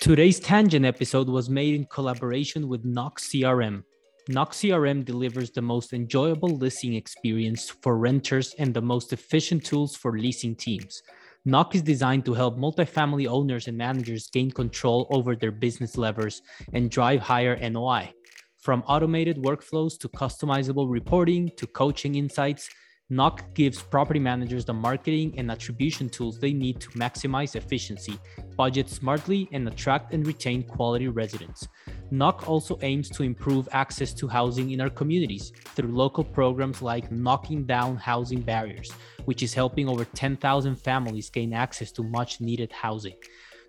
Today's 0.00 0.40
Tangent 0.40 0.86
episode 0.86 1.28
was 1.28 1.50
made 1.50 1.74
in 1.74 1.84
collaboration 1.84 2.66
with 2.66 2.84
Knock 2.84 3.20
CRM 3.20 3.84
Knock 4.28 4.52
CRM 4.52 5.04
delivers 5.04 5.50
the 5.50 5.62
most 5.62 5.92
enjoyable 5.92 6.56
leasing 6.56 6.94
experience 6.94 7.68
for 7.68 7.98
renters 7.98 8.54
and 8.56 8.72
the 8.72 8.80
most 8.80 9.12
efficient 9.12 9.64
tools 9.64 9.96
for 9.96 10.16
leasing 10.16 10.54
teams. 10.54 11.02
Knock 11.44 11.74
is 11.74 11.82
designed 11.82 12.24
to 12.26 12.34
help 12.34 12.56
multifamily 12.56 13.26
owners 13.26 13.66
and 13.66 13.76
managers 13.76 14.30
gain 14.30 14.52
control 14.52 15.08
over 15.10 15.34
their 15.34 15.50
business 15.50 15.98
levers 15.98 16.40
and 16.72 16.88
drive 16.88 17.20
higher 17.20 17.58
NOI. 17.68 18.12
From 18.60 18.84
automated 18.86 19.38
workflows 19.38 19.98
to 19.98 20.08
customizable 20.08 20.88
reporting 20.88 21.50
to 21.56 21.66
coaching 21.66 22.14
insights, 22.14 22.68
Knock 23.10 23.52
gives 23.54 23.82
property 23.82 24.20
managers 24.20 24.64
the 24.64 24.72
marketing 24.72 25.34
and 25.36 25.50
attribution 25.50 26.08
tools 26.08 26.38
they 26.38 26.52
need 26.52 26.80
to 26.80 26.88
maximize 26.90 27.56
efficiency, 27.56 28.18
budget 28.56 28.88
smartly, 28.88 29.48
and 29.52 29.66
attract 29.66 30.14
and 30.14 30.24
retain 30.26 30.62
quality 30.62 31.08
residents. 31.08 31.66
Knock 32.12 32.46
also 32.46 32.78
aims 32.82 33.08
to 33.08 33.22
improve 33.22 33.66
access 33.72 34.12
to 34.12 34.28
housing 34.28 34.72
in 34.72 34.82
our 34.82 34.90
communities 34.90 35.50
through 35.74 35.96
local 35.96 36.22
programs 36.22 36.82
like 36.82 37.10
Knocking 37.10 37.64
Down 37.64 37.96
Housing 37.96 38.42
Barriers, 38.42 38.92
which 39.24 39.42
is 39.42 39.54
helping 39.54 39.88
over 39.88 40.04
10,000 40.04 40.76
families 40.76 41.30
gain 41.30 41.54
access 41.54 41.90
to 41.92 42.02
much 42.02 42.38
needed 42.38 42.70
housing. 42.70 43.16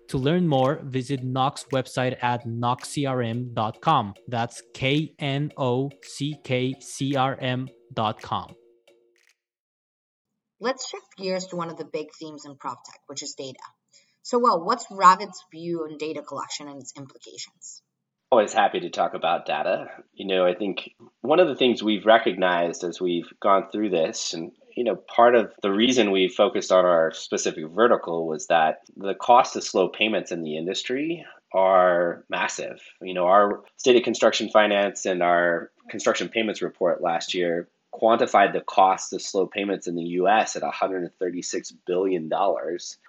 To 0.08 0.18
learn 0.18 0.46
more, 0.46 0.80
visit 0.84 1.24
Knock's 1.24 1.64
website 1.72 2.22
at 2.22 2.46
knockcrm.com. 2.46 4.14
That's 4.28 4.62
K 4.74 5.14
N 5.18 5.50
O 5.56 5.90
C 6.02 6.36
K 6.44 6.74
C 6.80 7.16
R 7.16 7.38
M.com. 7.40 8.54
Let's 10.60 10.86
shift 10.86 11.06
gears 11.16 11.46
to 11.46 11.56
one 11.56 11.70
of 11.70 11.78
the 11.78 11.86
big 11.86 12.08
themes 12.20 12.44
in 12.44 12.56
PropTech, 12.56 13.00
which 13.06 13.22
is 13.22 13.34
data. 13.38 13.58
So, 14.20 14.38
well, 14.38 14.62
what's 14.62 14.86
Rabbet's 14.90 15.42
view 15.50 15.86
on 15.90 15.96
data 15.96 16.22
collection 16.22 16.68
and 16.68 16.80
its 16.80 16.92
implications? 16.94 17.82
Always 18.34 18.52
happy 18.52 18.80
to 18.80 18.90
talk 18.90 19.14
about 19.14 19.46
data. 19.46 19.86
You 20.14 20.26
know, 20.26 20.44
I 20.44 20.54
think 20.54 20.90
one 21.20 21.38
of 21.38 21.46
the 21.46 21.54
things 21.54 21.84
we've 21.84 22.04
recognized 22.04 22.82
as 22.82 23.00
we've 23.00 23.32
gone 23.38 23.68
through 23.70 23.90
this, 23.90 24.34
and 24.34 24.50
you 24.76 24.82
know, 24.82 24.96
part 24.96 25.36
of 25.36 25.52
the 25.62 25.70
reason 25.70 26.10
we 26.10 26.26
focused 26.26 26.72
on 26.72 26.84
our 26.84 27.12
specific 27.12 27.64
vertical 27.68 28.26
was 28.26 28.48
that 28.48 28.80
the 28.96 29.14
cost 29.14 29.54
of 29.54 29.62
slow 29.62 29.88
payments 29.88 30.32
in 30.32 30.42
the 30.42 30.56
industry 30.56 31.24
are 31.52 32.24
massive. 32.28 32.80
You 33.00 33.14
know, 33.14 33.26
our 33.26 33.62
state 33.76 33.94
of 33.94 34.02
construction 34.02 34.48
finance 34.48 35.06
and 35.06 35.22
our 35.22 35.70
construction 35.88 36.28
payments 36.28 36.60
report 36.60 37.00
last 37.00 37.34
year 37.34 37.68
quantified 37.94 38.52
the 38.52 38.62
cost 38.62 39.12
of 39.12 39.22
slow 39.22 39.46
payments 39.46 39.86
in 39.86 39.94
the 39.94 40.18
US 40.18 40.56
at 40.56 40.62
$136 40.64 41.72
billion, 41.86 42.28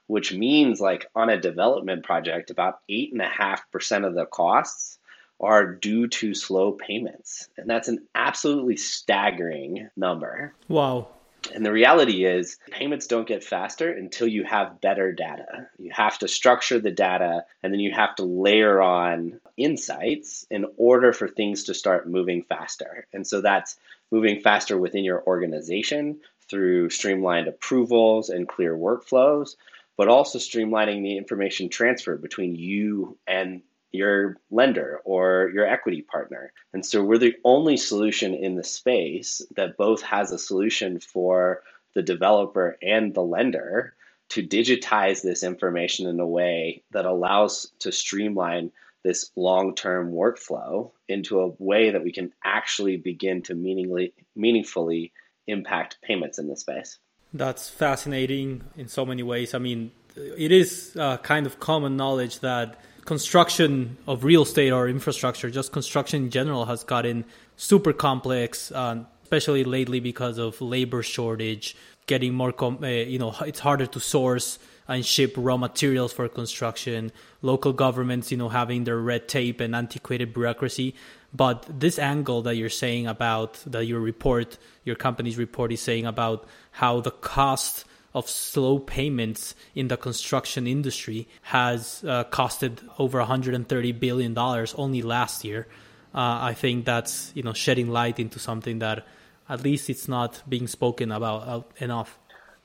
which 0.05 0.33
means 0.33 0.79
like 0.79 1.07
on 1.15 1.31
a 1.31 1.41
development 1.41 2.03
project, 2.03 2.51
about 2.51 2.81
8.5% 2.87 4.05
of 4.05 4.13
the 4.13 4.27
costs 4.27 4.99
are 5.39 5.65
due 5.65 6.07
to 6.07 6.33
slow 6.33 6.71
payments. 6.71 7.49
And 7.57 7.69
that's 7.69 7.87
an 7.87 8.07
absolutely 8.15 8.77
staggering 8.77 9.89
number. 9.95 10.53
Wow. 10.67 11.09
And 11.53 11.65
the 11.65 11.71
reality 11.71 12.25
is, 12.25 12.57
payments 12.71 13.05
don't 13.05 13.27
get 13.27 13.43
faster 13.43 13.91
until 13.91 14.27
you 14.27 14.43
have 14.45 14.81
better 14.81 15.11
data. 15.11 15.67
You 15.77 15.91
have 15.93 16.17
to 16.19 16.27
structure 16.27 16.79
the 16.79 16.91
data 16.91 17.45
and 17.61 17.71
then 17.71 17.79
you 17.79 17.91
have 17.93 18.15
to 18.15 18.23
layer 18.23 18.81
on 18.81 19.39
insights 19.55 20.47
in 20.49 20.65
order 20.77 21.13
for 21.13 21.27
things 21.27 21.65
to 21.65 21.73
start 21.73 22.09
moving 22.09 22.43
faster. 22.43 23.05
And 23.13 23.27
so 23.27 23.41
that's 23.41 23.77
moving 24.11 24.41
faster 24.41 24.77
within 24.77 25.03
your 25.03 25.23
organization 25.27 26.19
through 26.49 26.89
streamlined 26.89 27.47
approvals 27.47 28.29
and 28.29 28.47
clear 28.47 28.75
workflows, 28.75 29.55
but 29.97 30.07
also 30.07 30.39
streamlining 30.39 31.03
the 31.03 31.17
information 31.17 31.69
transfer 31.69 32.15
between 32.15 32.55
you 32.55 33.17
and 33.27 33.61
your 33.91 34.37
lender 34.51 34.99
or 35.05 35.51
your 35.53 35.65
equity 35.65 36.01
partner. 36.01 36.51
And 36.73 36.85
so 36.85 37.03
we're 37.03 37.17
the 37.17 37.35
only 37.43 37.77
solution 37.77 38.33
in 38.33 38.55
the 38.55 38.63
space 38.63 39.41
that 39.55 39.77
both 39.77 40.01
has 40.01 40.31
a 40.31 40.39
solution 40.39 40.99
for 40.99 41.61
the 41.93 42.03
developer 42.03 42.77
and 42.81 43.13
the 43.13 43.21
lender 43.21 43.93
to 44.29 44.45
digitize 44.45 45.21
this 45.21 45.43
information 45.43 46.07
in 46.07 46.19
a 46.19 46.27
way 46.27 46.83
that 46.91 47.05
allows 47.05 47.71
to 47.79 47.91
streamline 47.91 48.71
this 49.03 49.29
long-term 49.35 50.11
workflow 50.11 50.91
into 51.07 51.39
a 51.39 51.49
way 51.59 51.91
that 51.91 52.03
we 52.03 52.11
can 52.11 52.33
actually 52.43 52.97
begin 52.97 53.43
to 53.43 53.53
meaningfully 53.53 54.13
meaningfully 54.35 55.13
impact 55.47 55.99
payments 56.01 56.39
in 56.39 56.47
this 56.47 56.61
space. 56.61 56.97
That's 57.31 57.69
fascinating 57.69 58.63
in 58.75 58.87
so 58.87 59.05
many 59.05 59.21
ways. 59.21 59.53
I 59.53 59.59
mean, 59.59 59.91
it 60.15 60.51
is 60.51 60.95
uh, 60.99 61.17
kind 61.17 61.45
of 61.45 61.59
common 61.59 61.97
knowledge 61.97 62.39
that 62.39 62.81
construction 63.05 63.97
of 64.07 64.23
real 64.23 64.43
estate 64.43 64.71
or 64.71 64.89
infrastructure, 64.89 65.49
just 65.49 65.71
construction 65.71 66.25
in 66.25 66.29
general, 66.31 66.65
has 66.65 66.83
gotten 66.83 67.23
super 67.55 67.93
complex, 67.93 68.71
uh, 68.71 69.03
especially 69.23 69.63
lately 69.63 69.99
because 69.99 70.37
of 70.37 70.59
labor 70.59 71.03
shortage, 71.03 71.75
getting 72.07 72.33
more, 72.33 72.51
com- 72.51 72.83
uh, 72.83 72.87
you 72.87 73.19
know, 73.19 73.33
it's 73.45 73.59
harder 73.59 73.85
to 73.85 73.99
source 73.99 74.59
and 74.87 75.05
ship 75.05 75.33
raw 75.37 75.57
materials 75.57 76.13
for 76.13 76.27
construction, 76.27 77.11
local 77.41 77.73
governments, 77.73 78.31
you 78.31 78.37
know, 78.37 78.49
having 78.49 78.83
their 78.83 78.99
red 78.99 79.27
tape 79.27 79.59
and 79.59 79.75
antiquated 79.75 80.33
bureaucracy. 80.33 80.93
But 81.33 81.65
this 81.67 81.99
angle 81.99 82.43
that 82.43 82.55
you're 82.55 82.69
saying 82.69 83.07
about 83.07 83.55
that 83.67 83.85
your 83.85 83.99
report, 83.99 84.57
your 84.83 84.95
company's 84.95 85.37
report 85.37 85.71
is 85.71 85.81
saying 85.81 86.05
about 86.05 86.47
how 86.71 87.01
the 87.01 87.11
cost 87.11 87.85
of 88.15 88.29
slow 88.29 88.79
payments 88.79 89.53
in 89.75 89.89
the 89.89 89.97
construction 89.97 90.65
industry 90.65 91.27
has 91.41 92.03
uh, 92.07 92.23
costed 92.23 92.79
over 92.97 93.19
130 93.19 93.91
billion 93.91 94.33
dollars 94.33 94.73
only 94.77 95.01
last 95.01 95.43
year. 95.43 95.67
Uh, 96.15 96.39
I 96.41 96.53
think 96.53 96.85
that's 96.85 97.31
you 97.35 97.43
know 97.43 97.53
shedding 97.53 97.89
light 97.89 98.17
into 98.19 98.39
something 98.39 98.79
that 98.79 99.05
at 99.49 99.61
least 99.61 99.89
it's 99.89 100.07
not 100.07 100.41
being 100.47 100.67
spoken 100.67 101.11
about 101.11 101.71
enough. 101.77 102.17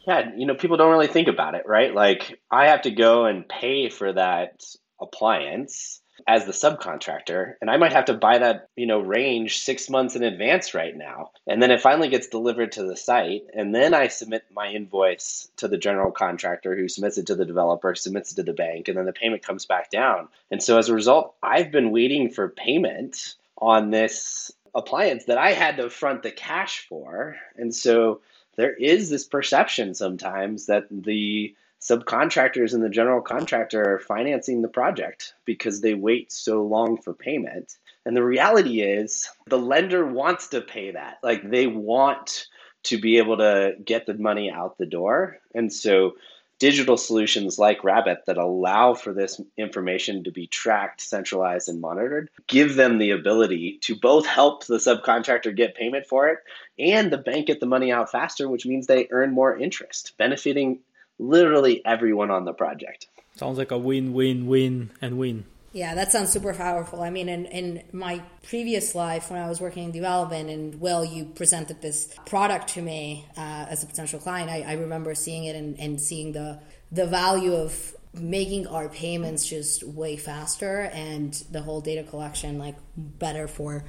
Yeah, 0.07 0.31
you 0.35 0.47
know, 0.47 0.55
people 0.55 0.77
don't 0.79 0.91
really 0.91 1.09
think 1.09 1.29
about 1.29 1.55
it, 1.55 1.65
right? 1.67 1.93
Like 1.93 2.41
I 2.51 2.69
have 2.69 2.83
to 2.83 2.91
go 2.91 3.27
and 3.27 3.47
pay 3.47 3.91
for 3.91 4.13
that 4.13 4.63
appliance 5.01 6.01
as 6.31 6.47
the 6.47 6.53
subcontractor 6.53 7.55
and 7.61 7.69
i 7.69 7.77
might 7.77 7.93
have 7.93 8.05
to 8.05 8.15
buy 8.15 8.39
that 8.39 8.69
you 8.77 8.87
know 8.87 9.01
range 9.01 9.59
six 9.59 9.91
months 9.91 10.15
in 10.15 10.23
advance 10.23 10.75
right 10.75 10.97
now. 10.97 11.33
And 11.49 11.61
then 11.61 11.73
it 11.73 11.81
finally 11.81 12.09
gets 12.09 12.29
delivered 12.29 12.71
to 12.73 12.85
the 12.85 12.97
site 12.97 13.43
and 13.53 13.75
then 13.75 13.95
i 13.95 14.07
submit 14.07 14.45
my 14.55 14.69
invoice 14.69 15.51
to 15.57 15.67
the 15.67 15.77
general 15.77 16.13
contractor 16.13 16.77
who 16.77 16.89
submits 16.89 17.19
it 17.19 17.27
to 17.27 17.35
the 17.35 17.45
developer 17.45 17.97
submits 17.97 18.31
it 18.31 18.37
to 18.37 18.45
the 18.45 18.53
bank 18.53 18.87
and 18.87 18.97
then 18.97 19.07
the 19.07 19.13
payment 19.13 19.43
comes 19.43 19.67
back 19.67 19.91
down. 19.91 20.29
And 20.53 20.63
so 20.63 20.79
as 20.79 20.89
a 20.89 20.95
result 20.95 21.35
i've 21.43 21.73
been 21.73 21.91
waiting 21.91 22.31
for 22.31 22.49
payment 22.49 23.35
on 23.59 23.91
this 23.91 24.53
appliance 24.73 25.25
that 25.25 25.39
i 25.39 25.51
had 25.51 25.79
to 25.79 25.91
front 25.91 26.23
the 26.23 26.31
cash 26.31 26.87
for. 26.89 27.35
And 27.57 27.75
so 27.75 28.21
there 28.55 28.75
is 28.75 29.11
this 29.11 29.25
perception 29.25 29.95
sometimes 29.95 30.67
that 30.67 30.87
the 30.91 31.57
subcontractors 31.81 32.75
and 32.75 32.83
the 32.83 32.91
general 32.91 33.23
contractor 33.23 33.95
are 33.95 33.99
financing 33.99 34.63
the 34.63 34.69
project 34.69 35.35
because 35.45 35.81
they 35.81 35.95
wait 35.95 36.31
so 36.31 36.63
long 36.63 37.01
for 37.01 37.15
payment. 37.15 37.77
And 38.05 38.17
the 38.17 38.25
reality 38.25 38.83
is 38.83 39.29
the 39.47 39.59
lender 39.59 40.07
wants 40.07 40.49
to 40.49 40.61
pay 40.61 40.93
that. 40.93 41.19
Like 41.23 41.49
they 41.49 41.67
want 41.67 42.47
to 42.85 42.99
be 42.99 43.19
able 43.19 43.39
to 43.39 43.75
get 43.85 44.07
the 44.07 44.15
money 44.15 44.51
out 44.51 44.79
the 44.79 44.87
door. 44.87 45.39
And 45.55 45.73
so 45.73 46.15
digital 46.59 46.99
solutions 46.99 47.59
like 47.59 47.83
Rabbet 47.83 48.25
that 48.27 48.37
allow 48.37 48.95
for 48.95 49.15
this 49.15 49.41
information 49.57 50.25
to 50.25 50.31
be 50.31 50.47
tracked, 50.47 51.01
centralized, 51.01 51.69
and 51.69 51.81
monitored 51.81 52.29
give 52.47 52.77
them 52.77 52.99
the 52.99 53.11
ability 53.11 53.79
to 53.83 53.97
both 53.97 54.27
help 54.27 54.67
the 54.67 54.77
subcontractor 54.77 55.57
get 55.57 55.75
payment 55.75 56.07
for 56.07 56.29
it 56.29 56.39
and 56.79 57.11
the 57.11 57.19
bank 57.19 57.47
get 57.47 57.61
the 57.61 57.67
money 57.67 57.91
out 57.91 58.13
faster, 58.13 58.49
which 58.49 58.67
means 58.67 58.87
they 58.87 59.09
earn 59.11 59.33
more 59.33 59.57
interest, 59.57 60.13
benefiting 60.19 60.81
literally 61.21 61.85
everyone 61.85 62.31
on 62.31 62.45
the 62.45 62.53
project. 62.53 63.07
Sounds 63.37 63.59
like 63.59 63.71
a 63.71 63.79
win, 63.79 64.13
win, 64.13 64.47
win, 64.47 64.91
and 65.01 65.19
win. 65.19 65.45
Yeah, 65.73 65.95
that 65.95 66.11
sounds 66.11 66.31
super 66.31 66.53
powerful. 66.53 67.01
I 67.01 67.11
mean, 67.11 67.29
in, 67.29 67.47
in 67.47 67.85
my 67.93 68.23
previous 68.43 68.97
life, 68.97 69.31
when 69.31 69.41
I 69.41 69.49
was 69.49 69.61
working 69.61 69.85
in 69.85 69.93
development, 69.93 70.51
and 70.51 70.81
Will, 70.81 71.05
you 71.05 71.27
presented 71.27 71.81
this 71.81 72.13
product 72.27 72.71
to 72.75 72.83
me 72.83 73.25
uh, 73.37 73.67
as 73.69 73.85
a 73.85 73.87
potential 73.87 74.19
client, 74.19 74.51
I, 74.51 74.63
I 74.63 74.73
remember 74.75 75.15
seeing 75.15 75.45
it 75.45 75.55
and, 75.55 75.79
and 75.79 76.01
seeing 76.01 76.33
the 76.33 76.59
the 76.93 77.07
value 77.07 77.55
of 77.55 77.95
making 78.13 78.67
our 78.67 78.89
payments 78.89 79.47
just 79.47 79.85
way 79.85 80.17
faster 80.17 80.91
and 80.93 81.33
the 81.53 81.63
whole 81.63 81.81
data 81.81 82.03
collection 82.03 82.59
like 82.59 82.75
better 82.97 83.47
for 83.47 83.85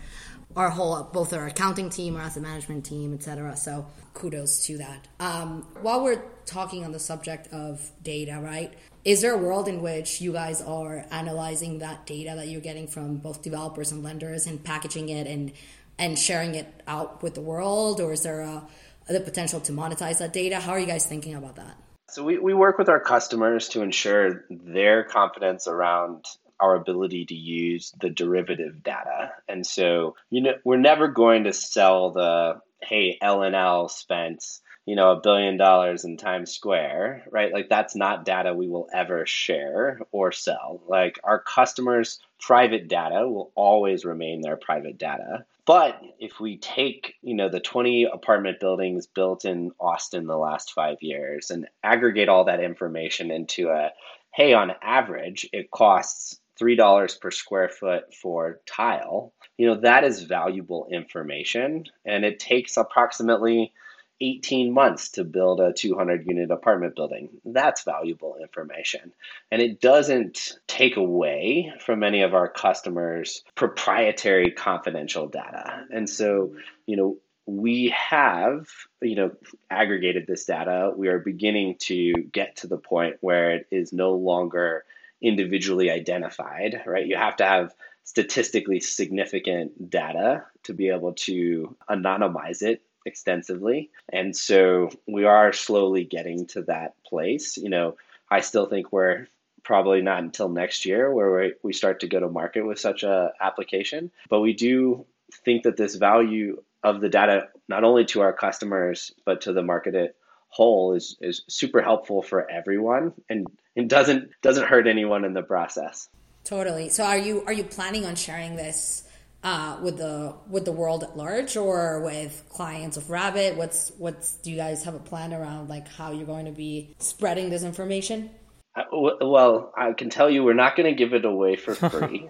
our 0.56 0.70
whole 0.70 1.04
both 1.04 1.34
our 1.34 1.48
accounting 1.48 1.90
team 1.90 2.16
our 2.16 2.24
asset 2.24 2.44
management 2.44 2.86
team 2.86 3.14
etc 3.14 3.56
so 3.56 3.86
kudos 4.14 4.66
to 4.66 4.78
that. 4.78 5.08
Um, 5.20 5.68
while 5.82 6.04
we're 6.04 6.22
talking 6.46 6.84
on 6.84 6.92
the 6.92 7.00
subject 7.00 7.48
of 7.54 7.92
data 8.04 8.40
right 8.42 8.74
is 9.04 9.22
there 9.22 9.34
a 9.34 9.38
world 9.38 9.68
in 9.68 9.82
which 9.82 10.22
you 10.22 10.32
guys 10.32 10.62
are 10.62 11.06
analyzing 11.12 11.80
that 11.80 12.06
data 12.06 12.34
that 12.36 12.48
you're 12.48 12.62
getting 12.62 12.88
from 12.88 13.18
both 13.18 13.42
developers 13.42 13.92
and 13.92 14.04
lenders 14.04 14.46
and 14.46 14.64
packaging 14.64 15.10
it 15.10 15.26
and 15.26 15.52
and 15.98 16.18
sharing 16.18 16.56
it 16.56 16.82
out 16.88 17.22
with 17.22 17.36
the 17.36 17.42
world? 17.42 18.02
Or 18.02 18.14
is 18.14 18.24
there 18.24 18.42
a, 18.42 18.68
the 19.08 19.20
potential 19.20 19.60
to 19.62 19.72
monetize 19.72 20.18
that 20.18 20.34
data? 20.34 20.60
How 20.60 20.72
are 20.72 20.80
you 20.80 20.88
guys 20.88 21.06
thinking 21.06 21.36
about 21.36 21.56
that? 21.56 21.78
So 22.10 22.24
we, 22.24 22.40
we 22.40 22.54
work 22.54 22.78
with 22.78 22.90
our 22.90 23.00
customers 23.00 23.70
to 23.70 23.82
ensure 23.82 24.46
their 24.50 25.04
confidence 25.04 25.68
around 25.68 26.26
our 26.62 26.76
ability 26.76 27.26
to 27.26 27.36
use 27.36 27.94
the 28.00 28.10
derivative 28.10 28.84
data. 28.84 29.32
And 29.50 29.66
so, 29.66 30.16
you 30.30 30.42
know, 30.42 30.54
we're 30.64 30.78
never 30.78 31.08
going 31.08 31.46
to 31.46 31.54
sell 31.54 32.12
the 32.12 32.62
hey, 32.84 33.18
LNL 33.22 33.90
spent, 33.90 34.44
you 34.86 34.96
know, 34.96 35.12
a 35.12 35.22
billion 35.22 35.58
dollars 35.58 36.04
in 36.04 36.18
Times 36.18 36.52
Square, 36.52 37.24
right? 37.30 37.54
Like 37.54 37.70
that's 37.70 37.96
not 37.96 38.26
data 38.26 38.54
we 38.54 38.68
will 38.68 38.90
ever 38.94 39.26
share 39.26 40.00
or 40.12 40.32
sell. 40.32 40.82
Like 40.88 41.20
our 41.24 41.40
customers' 41.40 42.20
private 42.40 42.88
data 42.88 43.28
will 43.28 43.52
always 43.56 44.06
remain 44.06 44.42
their 44.42 44.58
private 44.58 44.98
data. 44.98 45.46
But 45.66 46.02
if 46.20 46.40
we 46.40 46.58
take, 46.58 47.16
you 47.22 47.36
know, 47.36 47.50
the 47.50 47.60
20 47.60 48.06
apartment 48.06 48.60
buildings 48.60 49.06
built 49.06 49.46
in 49.46 49.72
Austin 49.80 50.26
the 50.26 50.38
last 50.38 50.74
5 50.74 50.98
years 51.02 51.52
and 51.52 51.68
aggregate 51.84 52.30
all 52.30 52.46
that 52.46 52.64
information 52.64 53.30
into 53.30 53.70
a 53.70 53.92
hey, 54.34 54.54
on 54.54 54.72
average, 54.82 55.48
it 55.52 55.72
costs 55.72 56.40
$3 56.62 57.20
per 57.20 57.32
square 57.32 57.70
foot 57.70 58.14
for 58.14 58.60
tile, 58.66 59.34
you 59.58 59.68
know, 59.68 59.82
that 59.82 60.04
is 60.04 60.24
valuable 60.24 60.88
information. 60.92 61.86
And 62.06 62.24
it 62.24 62.40
takes 62.40 62.78
approximately 62.78 63.74
18 64.22 64.72
months 64.72 65.10
to 65.10 65.24
build 65.24 65.60
a 65.60 65.74
200 65.74 66.26
unit 66.28 66.52
apartment 66.52 66.96
building. 66.96 67.30
That's 67.44 67.84
valuable 67.84 68.38
information. 68.42 69.14
And 69.52 69.62
it 69.62 69.82
doesn't 69.82 70.60
take 70.68 70.96
away 70.96 71.74
from 71.84 72.04
any 72.04 72.22
of 72.22 72.36
our 72.36 72.48
customers' 72.48 73.44
proprietary 73.56 74.52
confidential 74.52 75.28
data. 75.28 75.86
And 75.92 76.08
so, 76.08 76.54
you 76.86 76.98
know, 76.98 77.18
we 77.48 77.90
have, 77.90 78.68
you 79.02 79.16
know, 79.16 79.32
aggregated 79.72 80.28
this 80.28 80.46
data. 80.46 80.94
We 80.96 81.08
are 81.08 81.20
beginning 81.20 81.78
to 81.80 82.14
get 82.32 82.58
to 82.58 82.68
the 82.68 82.78
point 82.78 83.16
where 83.22 83.56
it 83.56 83.68
is 83.72 83.92
no 83.92 84.14
longer 84.14 84.86
individually 85.22 85.90
identified, 85.92 86.82
right? 86.86 87.06
You 87.06 87.16
have 87.16 87.36
to 87.38 87.46
have 87.46 87.74
statistically 88.04 88.80
significant 88.80 89.90
data 89.90 90.46
to 90.64 90.74
be 90.74 90.90
able 90.90 91.14
to 91.14 91.76
anonymize 91.90 92.62
it 92.62 92.82
extensively. 93.06 93.90
And 94.12 94.36
so 94.36 94.90
we 95.08 95.26
are 95.26 95.54
slowly 95.54 96.04
getting 96.04 96.48
to 96.48 96.64
that 96.64 96.96
place. 97.04 97.58
You 97.58 97.70
know, 97.70 97.98
I 98.30 98.42
still 98.42 98.66
think 98.66 98.92
we're 98.92 99.28
probably 99.64 100.02
not 100.02 100.24
until 100.24 100.50
next 100.50 100.86
year 100.86 101.14
where 101.14 101.54
we 101.64 101.74
start 101.74 102.00
to 102.00 102.08
go 102.08 102.20
to 102.20 102.30
market 102.30 102.66
with 102.66 102.80
such 102.80 103.04
a 103.04 103.32
application, 103.40 104.12
but 104.30 104.42
we 104.42 104.54
do 104.54 105.06
think 105.46 105.64
that 105.64 105.78
this 105.78 105.96
value 105.96 106.62
of 106.84 107.00
the 107.00 107.10
data 107.10 107.48
not 107.70 107.84
only 107.84 108.06
to 108.06 108.22
our 108.22 108.34
customers 108.34 109.12
but 109.26 109.42
to 109.42 109.54
the 109.54 109.62
market 109.62 110.16
whole 110.52 110.94
is 110.94 111.18
is 111.22 111.44
super 111.48 111.82
helpful 111.82 112.22
for 112.22 112.50
everyone 112.52 113.14
and 113.30 113.48
it 113.76 113.88
doesn't 113.88 114.30
doesn't 114.42 114.68
hurt 114.68 114.86
anyone 114.86 115.26
in 115.26 115.34
the 115.34 115.42
process. 115.42 116.10
Totally. 116.44 116.90
So 116.90 117.04
are 117.04 117.18
you 117.18 117.44
are 117.46 117.54
you 117.54 117.64
planning 117.64 118.06
on 118.06 118.16
sharing 118.16 118.56
this 118.56 119.04
uh, 119.44 119.80
with 119.82 119.98
the 119.98 120.36
with 120.50 120.66
the 120.66 120.72
world 120.72 121.04
at 121.04 121.18
large 121.18 121.56
or 121.56 122.02
with 122.02 122.44
clients 122.50 122.98
of 122.98 123.10
Rabbet? 123.10 123.56
What's 123.56 123.92
what's 123.98 124.36
do 124.36 124.52
you 124.52 124.58
guys 124.58 124.84
have 124.84 124.94
a 124.94 125.00
plan 125.00 125.34
around 125.34 125.70
like 125.70 125.88
how 125.88 126.12
you're 126.12 126.26
going 126.26 126.46
to 126.46 126.52
be 126.52 126.96
spreading 127.00 127.50
this 127.50 127.64
information? 127.64 128.30
Uh, 128.76 128.84
well, 128.92 129.74
I 129.76 129.92
can 129.94 130.10
tell 130.10 130.30
you 130.30 130.44
we're 130.44 130.54
not 130.54 130.76
going 130.76 130.88
to 130.88 130.96
give 130.96 131.14
it 131.14 131.26
away 131.26 131.56
for 131.56 131.76
free, 131.90 132.30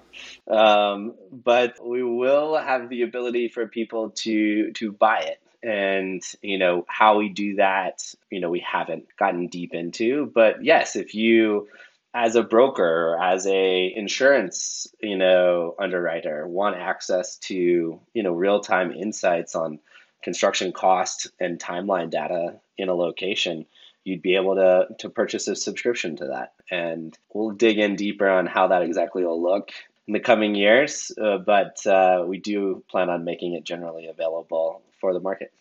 um, 0.50 1.16
but 1.32 1.76
we 1.86 2.04
will 2.04 2.58
have 2.58 2.90
the 2.90 3.04
ability 3.04 3.50
for 3.50 3.68
people 3.68 4.12
to 4.12 4.72
to 4.74 4.92
buy 4.92 5.20
it. 5.20 5.41
And 5.64 6.24
you 6.42 6.58
know 6.58 6.86
how 6.88 7.18
we 7.18 7.30
do 7.30 7.56
that, 7.56 8.14
you 8.30 8.40
know, 8.40 8.50
we 8.50 8.60
haven't 8.60 9.06
gotten 9.18 9.48
deep 9.48 9.74
into. 9.74 10.32
But 10.34 10.64
yes, 10.64 10.96
if 10.96 11.14
you 11.14 11.68
as 12.14 12.36
a 12.36 12.44
broker 12.44 13.14
or 13.14 13.24
as 13.24 13.48
a 13.48 13.94
insurance 13.96 14.88
you 15.02 15.18
know 15.18 15.76
underwriter 15.80 16.48
want 16.48 16.76
access 16.76 17.38
to 17.38 18.00
you 18.14 18.24
know 18.24 18.34
real 18.34 18.60
time 18.60 18.92
insights 18.92 19.56
on 19.56 19.80
construction 20.22 20.72
cost 20.72 21.32
and 21.40 21.60
timeline 21.60 22.10
data 22.10 22.60
in 22.78 22.90
a 22.90 22.94
location 22.94 23.66
you'd 24.04 24.22
be 24.22 24.36
able 24.36 24.56
to 24.56 24.88
to 25.00 25.10
purchase 25.10 25.48
a 25.48 25.56
subscription 25.56 26.16
to 26.16 26.28
that 26.28 26.54
and 26.70 27.18
we'll 27.34 27.52
dig 27.52 27.78
in 27.80 27.96
deeper 27.96 28.28
on 28.28 28.46
how 28.46 28.68
that 28.68 28.82
exactly 28.82 29.24
will 29.24 29.42
look 29.42 29.72
in 30.12 30.14
the 30.14 30.20
coming 30.20 30.56
years 30.56 31.10
uh, 31.24 31.38
but 31.38 31.88
uh, 31.88 32.26
we 32.28 32.38
do 32.38 32.84
plan 32.92 33.10
on 33.10 33.24
making 33.24 33.54
it 33.54 33.64
generally 33.64 34.08
available 34.08 34.82
for 35.00 35.14
the 35.14 35.22
market 35.22 35.54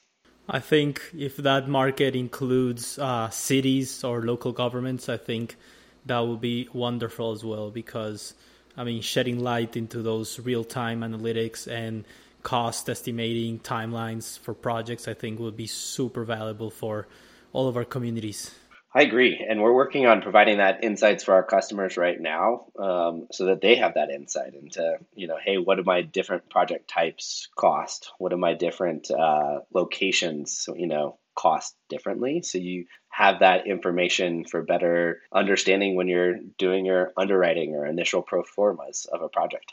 I 0.48 0.58
think 0.58 1.00
if 1.16 1.36
that 1.36 1.68
market 1.68 2.16
includes 2.16 2.98
uh, 2.98 3.30
cities 3.30 4.02
or 4.02 4.22
local 4.22 4.50
governments, 4.50 5.08
I 5.08 5.16
think 5.16 5.54
that 6.06 6.18
would 6.18 6.40
be 6.40 6.68
wonderful 6.72 7.30
as 7.30 7.44
well 7.44 7.70
because 7.70 8.34
I 8.76 8.82
mean 8.82 9.00
shedding 9.00 9.38
light 9.38 9.76
into 9.76 10.02
those 10.02 10.40
real 10.40 10.64
time 10.64 11.02
analytics 11.02 11.68
and 11.70 12.04
cost 12.42 12.90
estimating 12.90 13.60
timelines 13.60 14.40
for 14.40 14.52
projects 14.52 15.06
I 15.06 15.14
think 15.14 15.38
would 15.38 15.56
be 15.56 15.68
super 15.68 16.24
valuable 16.24 16.70
for 16.70 17.06
all 17.52 17.68
of 17.68 17.76
our 17.76 17.84
communities. 17.84 18.50
I 18.92 19.02
agree, 19.02 19.46
and 19.48 19.62
we're 19.62 19.72
working 19.72 20.06
on 20.06 20.20
providing 20.20 20.58
that 20.58 20.82
insights 20.82 21.22
for 21.22 21.34
our 21.34 21.44
customers 21.44 21.96
right 21.96 22.20
now, 22.20 22.66
um, 22.76 23.28
so 23.30 23.44
that 23.46 23.60
they 23.60 23.76
have 23.76 23.94
that 23.94 24.10
insight 24.10 24.54
into, 24.54 24.98
you 25.14 25.28
know, 25.28 25.36
hey, 25.40 25.58
what 25.58 25.76
do 25.76 25.84
my 25.86 26.02
different 26.02 26.50
project 26.50 26.90
types 26.90 27.48
cost? 27.56 28.10
What 28.18 28.30
do 28.30 28.36
my 28.36 28.54
different 28.54 29.08
uh, 29.08 29.60
locations, 29.72 30.68
you 30.76 30.88
know, 30.88 31.18
cost 31.36 31.76
differently? 31.88 32.42
So 32.42 32.58
you 32.58 32.86
have 33.10 33.40
that 33.40 33.68
information 33.68 34.44
for 34.44 34.60
better 34.62 35.20
understanding 35.32 35.94
when 35.94 36.08
you're 36.08 36.38
doing 36.58 36.84
your 36.84 37.12
underwriting 37.16 37.76
or 37.76 37.86
initial 37.86 38.22
pro 38.22 38.42
formas 38.42 39.06
of 39.12 39.22
a 39.22 39.28
project. 39.28 39.72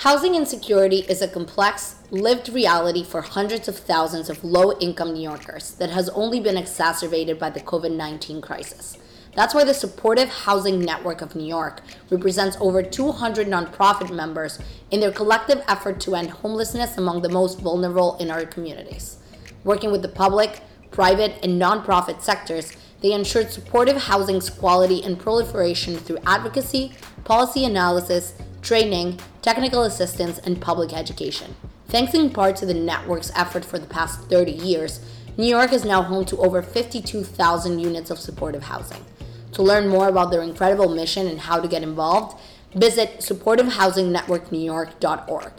Housing 0.00 0.34
insecurity 0.34 1.00
is 1.10 1.20
a 1.20 1.28
complex, 1.28 1.96
lived 2.10 2.48
reality 2.48 3.04
for 3.04 3.20
hundreds 3.20 3.68
of 3.68 3.76
thousands 3.76 4.30
of 4.30 4.42
low 4.42 4.72
income 4.78 5.12
New 5.12 5.20
Yorkers 5.22 5.72
that 5.72 5.90
has 5.90 6.08
only 6.08 6.40
been 6.40 6.56
exacerbated 6.56 7.38
by 7.38 7.50
the 7.50 7.60
COVID 7.60 7.94
19 7.94 8.40
crisis. 8.40 8.96
That's 9.34 9.54
why 9.54 9.64
the 9.64 9.74
Supportive 9.74 10.30
Housing 10.30 10.80
Network 10.80 11.20
of 11.20 11.36
New 11.36 11.44
York 11.44 11.82
represents 12.08 12.56
over 12.60 12.82
200 12.82 13.46
nonprofit 13.46 14.10
members 14.10 14.58
in 14.90 15.00
their 15.00 15.12
collective 15.12 15.62
effort 15.68 16.00
to 16.00 16.14
end 16.14 16.30
homelessness 16.30 16.96
among 16.96 17.20
the 17.20 17.28
most 17.28 17.60
vulnerable 17.60 18.16
in 18.16 18.30
our 18.30 18.46
communities. 18.46 19.18
Working 19.64 19.92
with 19.92 20.00
the 20.00 20.08
public, 20.08 20.62
private, 20.90 21.34
and 21.42 21.60
nonprofit 21.60 22.22
sectors, 22.22 22.72
they 23.02 23.12
ensured 23.12 23.50
supportive 23.50 24.04
housing's 24.04 24.48
quality 24.48 25.02
and 25.02 25.18
proliferation 25.18 25.98
through 25.98 26.20
advocacy, 26.24 26.92
policy 27.24 27.66
analysis, 27.66 28.32
training, 28.62 29.18
technical 29.42 29.82
assistance, 29.82 30.38
and 30.38 30.60
public 30.60 30.92
education. 30.92 31.56
Thanks 31.88 32.14
in 32.14 32.30
part 32.30 32.56
to 32.56 32.66
the 32.66 32.74
network's 32.74 33.32
effort 33.34 33.64
for 33.64 33.78
the 33.78 33.86
past 33.86 34.28
30 34.28 34.52
years, 34.52 35.00
New 35.36 35.46
York 35.46 35.72
is 35.72 35.84
now 35.84 36.02
home 36.02 36.24
to 36.26 36.36
over 36.38 36.60
52,000 36.62 37.78
units 37.78 38.10
of 38.10 38.18
supportive 38.18 38.64
housing. 38.64 39.04
To 39.52 39.62
learn 39.62 39.88
more 39.88 40.08
about 40.08 40.30
their 40.30 40.42
incredible 40.42 40.94
mission 40.94 41.26
and 41.26 41.40
how 41.40 41.58
to 41.60 41.66
get 41.66 41.82
involved, 41.82 42.38
visit 42.74 43.20
supportivehousingnetworknewyork.org. 43.20 45.52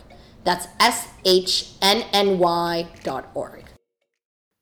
That's 0.44 0.68
S 0.80 1.08
H 1.26 1.72
N 1.82 2.06
N 2.14 2.38
Y 2.40 2.88
dot 3.04 3.30
org. 3.34 3.66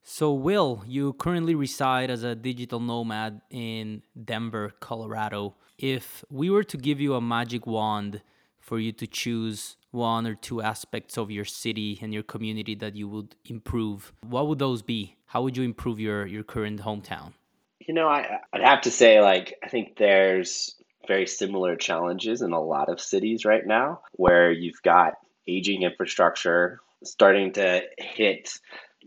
So, 0.03 0.33
Will, 0.33 0.83
you 0.87 1.13
currently 1.13 1.53
reside 1.55 2.09
as 2.09 2.23
a 2.23 2.33
digital 2.35 2.79
nomad 2.79 3.41
in 3.49 4.01
Denver, 4.21 4.73
Colorado. 4.79 5.55
If 5.79 6.25
we 6.29 6.49
were 6.49 6.65
to 6.65 6.77
give 6.77 6.99
you 6.99 7.13
a 7.13 7.21
magic 7.21 7.65
wand 7.65 8.21
for 8.59 8.79
you 8.79 8.91
to 8.91 9.07
choose 9.07 9.77
one 9.91 10.27
or 10.27 10.35
two 10.35 10.61
aspects 10.61 11.17
of 11.17 11.31
your 11.31 11.45
city 11.45 11.97
and 12.01 12.13
your 12.13 12.21
community 12.21 12.75
that 12.75 12.97
you 12.97 13.07
would 13.07 13.35
improve, 13.45 14.11
what 14.27 14.47
would 14.47 14.59
those 14.59 14.81
be? 14.81 15.15
How 15.27 15.41
would 15.41 15.55
you 15.55 15.63
improve 15.63 15.97
your, 15.97 16.25
your 16.25 16.43
current 16.43 16.81
hometown? 16.81 17.31
You 17.79 17.93
know, 17.93 18.09
I, 18.09 18.39
I'd 18.51 18.61
have 18.61 18.81
to 18.81 18.91
say, 18.91 19.21
like, 19.21 19.57
I 19.63 19.69
think 19.69 19.95
there's 19.97 20.75
very 21.07 21.25
similar 21.25 21.77
challenges 21.77 22.41
in 22.41 22.51
a 22.51 22.61
lot 22.61 22.89
of 22.89 22.99
cities 22.99 23.45
right 23.45 23.65
now 23.65 24.01
where 24.11 24.51
you've 24.51 24.81
got 24.83 25.13
aging 25.47 25.83
infrastructure 25.83 26.81
starting 27.05 27.53
to 27.53 27.81
hit 27.97 28.59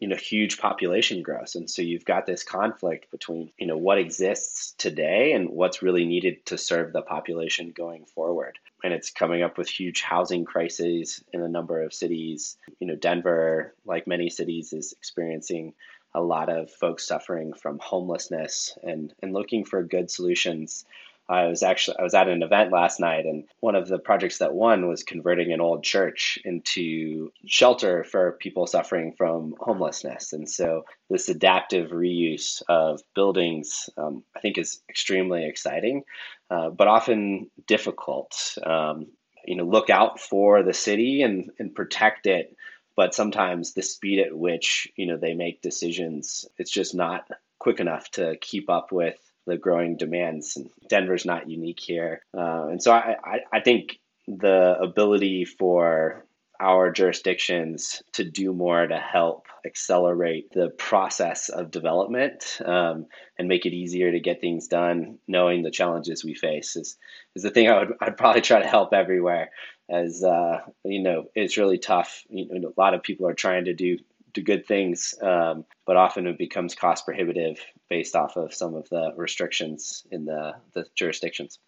you 0.02 0.08
know 0.08 0.16
huge 0.16 0.58
population 0.58 1.22
growth. 1.22 1.54
And 1.54 1.70
so 1.70 1.80
you've 1.80 2.04
got 2.04 2.26
this 2.26 2.42
conflict 2.42 3.08
between 3.12 3.52
you 3.56 3.68
know 3.68 3.76
what 3.76 3.98
exists 3.98 4.74
today 4.76 5.32
and 5.32 5.48
what's 5.50 5.80
really 5.80 6.04
needed 6.04 6.44
to 6.46 6.58
serve 6.58 6.92
the 6.92 7.02
population 7.02 7.72
going 7.72 8.04
forward. 8.06 8.58
And 8.82 8.92
it's 8.92 9.10
coming 9.10 9.44
up 9.44 9.56
with 9.56 9.68
huge 9.68 10.02
housing 10.02 10.44
crises 10.44 11.22
in 11.32 11.40
a 11.40 11.48
number 11.48 11.80
of 11.80 11.94
cities. 11.94 12.56
You 12.80 12.88
know 12.88 12.96
denver 12.96 13.76
like 13.84 14.08
many 14.08 14.28
cities 14.28 14.72
is 14.72 14.92
experiencing 14.92 15.72
a 16.14 16.20
lot 16.20 16.48
of 16.48 16.68
folks 16.68 17.06
suffering 17.06 17.52
from 17.52 17.78
homelessness 17.78 18.76
and 18.82 19.14
and 19.22 19.32
looking 19.32 19.64
for 19.64 19.84
good 19.84 20.10
solutions 20.10 20.84
I 21.28 21.46
was 21.46 21.62
actually 21.62 21.98
I 21.98 22.02
was 22.02 22.14
at 22.14 22.28
an 22.28 22.42
event 22.42 22.72
last 22.72 23.00
night, 23.00 23.24
and 23.24 23.44
one 23.60 23.74
of 23.74 23.88
the 23.88 23.98
projects 23.98 24.38
that 24.38 24.54
won 24.54 24.88
was 24.88 25.02
converting 25.02 25.52
an 25.52 25.60
old 25.60 25.84
church 25.84 26.38
into 26.44 27.32
shelter 27.46 28.04
for 28.04 28.32
people 28.32 28.66
suffering 28.66 29.14
from 29.16 29.54
homelessness. 29.60 30.32
And 30.32 30.48
so 30.48 30.84
this 31.08 31.28
adaptive 31.28 31.90
reuse 31.90 32.62
of 32.68 33.00
buildings, 33.14 33.88
um, 33.96 34.24
I 34.36 34.40
think, 34.40 34.58
is 34.58 34.82
extremely 34.88 35.46
exciting, 35.46 36.02
uh, 36.50 36.70
but 36.70 36.88
often 36.88 37.50
difficult. 37.66 38.58
Um, 38.64 39.06
you 39.46 39.56
know, 39.56 39.64
look 39.64 39.90
out 39.90 40.20
for 40.20 40.62
the 40.62 40.74
city 40.74 41.22
and 41.22 41.50
and 41.58 41.74
protect 41.74 42.26
it. 42.26 42.56
But 42.94 43.14
sometimes 43.14 43.72
the 43.72 43.82
speed 43.82 44.18
at 44.18 44.36
which 44.36 44.88
you 44.96 45.06
know 45.06 45.16
they 45.16 45.34
make 45.34 45.62
decisions, 45.62 46.44
it's 46.58 46.70
just 46.70 46.94
not 46.94 47.26
quick 47.58 47.78
enough 47.78 48.10
to 48.10 48.36
keep 48.40 48.68
up 48.68 48.90
with 48.90 49.16
the 49.46 49.56
growing 49.56 49.96
demands. 49.96 50.58
Denver's 50.88 51.24
not 51.24 51.50
unique 51.50 51.80
here, 51.80 52.22
uh, 52.36 52.66
and 52.68 52.82
so 52.82 52.92
I, 52.92 53.16
I, 53.24 53.38
I 53.52 53.60
think 53.60 53.98
the 54.26 54.76
ability 54.80 55.44
for 55.44 56.24
our 56.62 56.92
jurisdictions 56.92 58.02
to 58.12 58.22
do 58.22 58.52
more 58.52 58.86
to 58.86 58.96
help 58.96 59.46
accelerate 59.66 60.52
the 60.52 60.68
process 60.70 61.48
of 61.48 61.72
development 61.72 62.58
um, 62.64 63.06
and 63.36 63.48
make 63.48 63.66
it 63.66 63.74
easier 63.74 64.12
to 64.12 64.20
get 64.20 64.40
things 64.40 64.68
done, 64.68 65.18
knowing 65.26 65.62
the 65.62 65.72
challenges 65.72 66.24
we 66.24 66.34
face 66.34 66.76
is, 66.76 66.96
is 67.34 67.42
the 67.42 67.50
thing 67.50 67.68
I 67.68 67.80
would 67.80 67.94
I'd 68.00 68.16
probably 68.16 68.42
try 68.42 68.60
to 68.60 68.68
help 68.68 68.94
everywhere. 68.94 69.50
As 69.90 70.22
uh, 70.22 70.60
you 70.84 71.02
know, 71.02 71.24
it's 71.34 71.58
really 71.58 71.78
tough. 71.78 72.22
You 72.30 72.60
know, 72.60 72.68
a 72.76 72.80
lot 72.80 72.94
of 72.94 73.02
people 73.02 73.26
are 73.26 73.34
trying 73.34 73.64
to 73.64 73.74
do 73.74 73.98
do 74.34 74.42
good 74.42 74.66
things, 74.66 75.14
um, 75.22 75.64
but 75.86 75.96
often 75.96 76.26
it 76.26 76.38
becomes 76.38 76.74
cost 76.74 77.04
prohibitive 77.04 77.58
based 77.88 78.16
off 78.16 78.36
of 78.36 78.54
some 78.54 78.74
of 78.74 78.88
the 78.88 79.12
restrictions 79.16 80.06
in 80.10 80.24
the, 80.24 80.54
the 80.72 80.86
jurisdictions. 80.94 81.58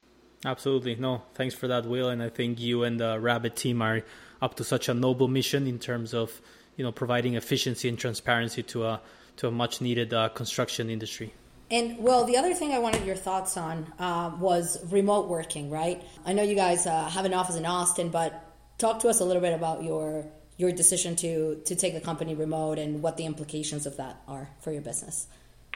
Absolutely. 0.44 0.94
No, 0.96 1.22
thanks 1.34 1.54
for 1.54 1.68
that, 1.68 1.86
Will. 1.86 2.08
And 2.08 2.22
I 2.22 2.28
think 2.28 2.60
you 2.60 2.84
and 2.84 3.00
the 3.00 3.18
Rabbet 3.18 3.56
team 3.56 3.80
are 3.80 4.02
up 4.42 4.56
to 4.56 4.64
such 4.64 4.88
a 4.88 4.94
noble 4.94 5.28
mission 5.28 5.66
in 5.66 5.78
terms 5.78 6.12
of, 6.12 6.40
you 6.76 6.84
know, 6.84 6.92
providing 6.92 7.34
efficiency 7.34 7.88
and 7.88 7.98
transparency 7.98 8.62
to 8.64 8.84
a 8.84 9.00
to 9.36 9.48
a 9.48 9.50
much 9.50 9.80
needed 9.80 10.14
uh, 10.14 10.28
construction 10.28 10.90
industry. 10.90 11.34
And 11.70 11.98
well, 11.98 12.24
the 12.24 12.36
other 12.36 12.54
thing 12.54 12.72
I 12.72 12.78
wanted 12.78 13.04
your 13.04 13.16
thoughts 13.16 13.56
on 13.56 13.92
uh, 13.98 14.32
was 14.38 14.78
remote 14.92 15.28
working, 15.28 15.70
right? 15.70 16.02
I 16.24 16.32
know 16.32 16.42
you 16.42 16.54
guys 16.54 16.86
uh, 16.86 17.08
have 17.08 17.24
an 17.24 17.34
office 17.34 17.56
in 17.56 17.64
Austin, 17.64 18.10
but 18.10 18.44
talk 18.78 19.00
to 19.00 19.08
us 19.08 19.20
a 19.20 19.24
little 19.24 19.42
bit 19.42 19.54
about 19.54 19.82
your 19.82 20.26
your 20.56 20.72
decision 20.72 21.16
to 21.16 21.60
to 21.64 21.74
take 21.74 21.94
the 21.94 22.00
company 22.00 22.34
remote 22.34 22.78
and 22.78 23.02
what 23.02 23.16
the 23.16 23.26
implications 23.26 23.86
of 23.86 23.96
that 23.96 24.22
are 24.28 24.50
for 24.60 24.72
your 24.72 24.82
business 24.82 25.26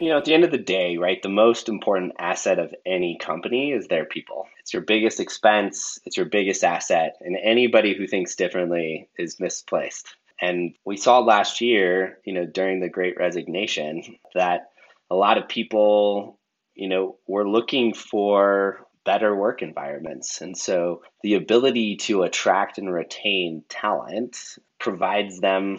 you 0.01 0.11
know, 0.11 0.19
at 0.19 0.25
the 0.25 0.35
end 0.35 0.45
of 0.45 0.51
the 0.51 0.59
day, 0.59 0.97
right, 0.97 1.21
the 1.23 1.29
most 1.29 1.69
important 1.69 2.13
asset 2.19 2.59
of 2.59 2.75
any 2.87 3.19
company 3.19 3.73
is 3.73 3.89
their 3.89 4.05
people. 4.05 4.47
It's 4.61 4.73
your 4.73 4.83
biggest 4.83 5.19
expense, 5.19 5.99
it's 6.05 6.17
your 6.17 6.27
biggest 6.27 6.63
asset, 6.63 7.17
and 7.21 7.37
anybody 7.43 7.97
who 7.97 8.07
thinks 8.07 8.37
differently 8.37 9.09
is 9.19 9.41
misplaced. 9.41 10.15
And 10.41 10.75
we 10.85 10.97
saw 10.97 11.19
last 11.19 11.61
year, 11.61 12.19
you 12.25 12.33
know, 12.33 12.47
during 12.47 12.79
the 12.79 12.89
great 12.89 13.19
resignation, 13.19 14.19
that 14.35 14.71
a 15.11 15.17
lot 15.17 15.37
of 15.37 15.49
people, 15.49 16.39
you 16.75 16.89
know, 16.89 17.17
were 17.27 17.49
looking 17.49 17.93
for 17.93 18.87
better 19.09 19.35
work 19.35 19.63
environments. 19.63 20.43
And 20.43 20.55
so 20.55 21.01
the 21.23 21.33
ability 21.33 21.97
to 22.09 22.25
attract 22.25 22.77
and 22.77 22.93
retain 22.93 23.65
talent 23.71 24.59
provides 24.79 25.41
them 25.41 25.79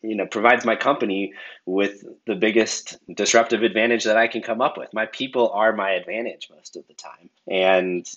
you 0.00 0.14
know 0.14 0.26
provides 0.26 0.64
my 0.64 0.76
company 0.76 1.32
with 1.66 2.04
the 2.24 2.36
biggest 2.36 2.98
disruptive 3.12 3.64
advantage 3.64 4.04
that 4.04 4.16
I 4.16 4.28
can 4.28 4.42
come 4.42 4.60
up 4.60 4.78
with. 4.78 4.94
My 4.94 5.06
people 5.06 5.50
are 5.50 5.72
my 5.72 5.90
advantage 5.90 6.50
most 6.54 6.76
of 6.76 6.86
the 6.86 6.94
time. 6.94 7.30
And 7.50 8.08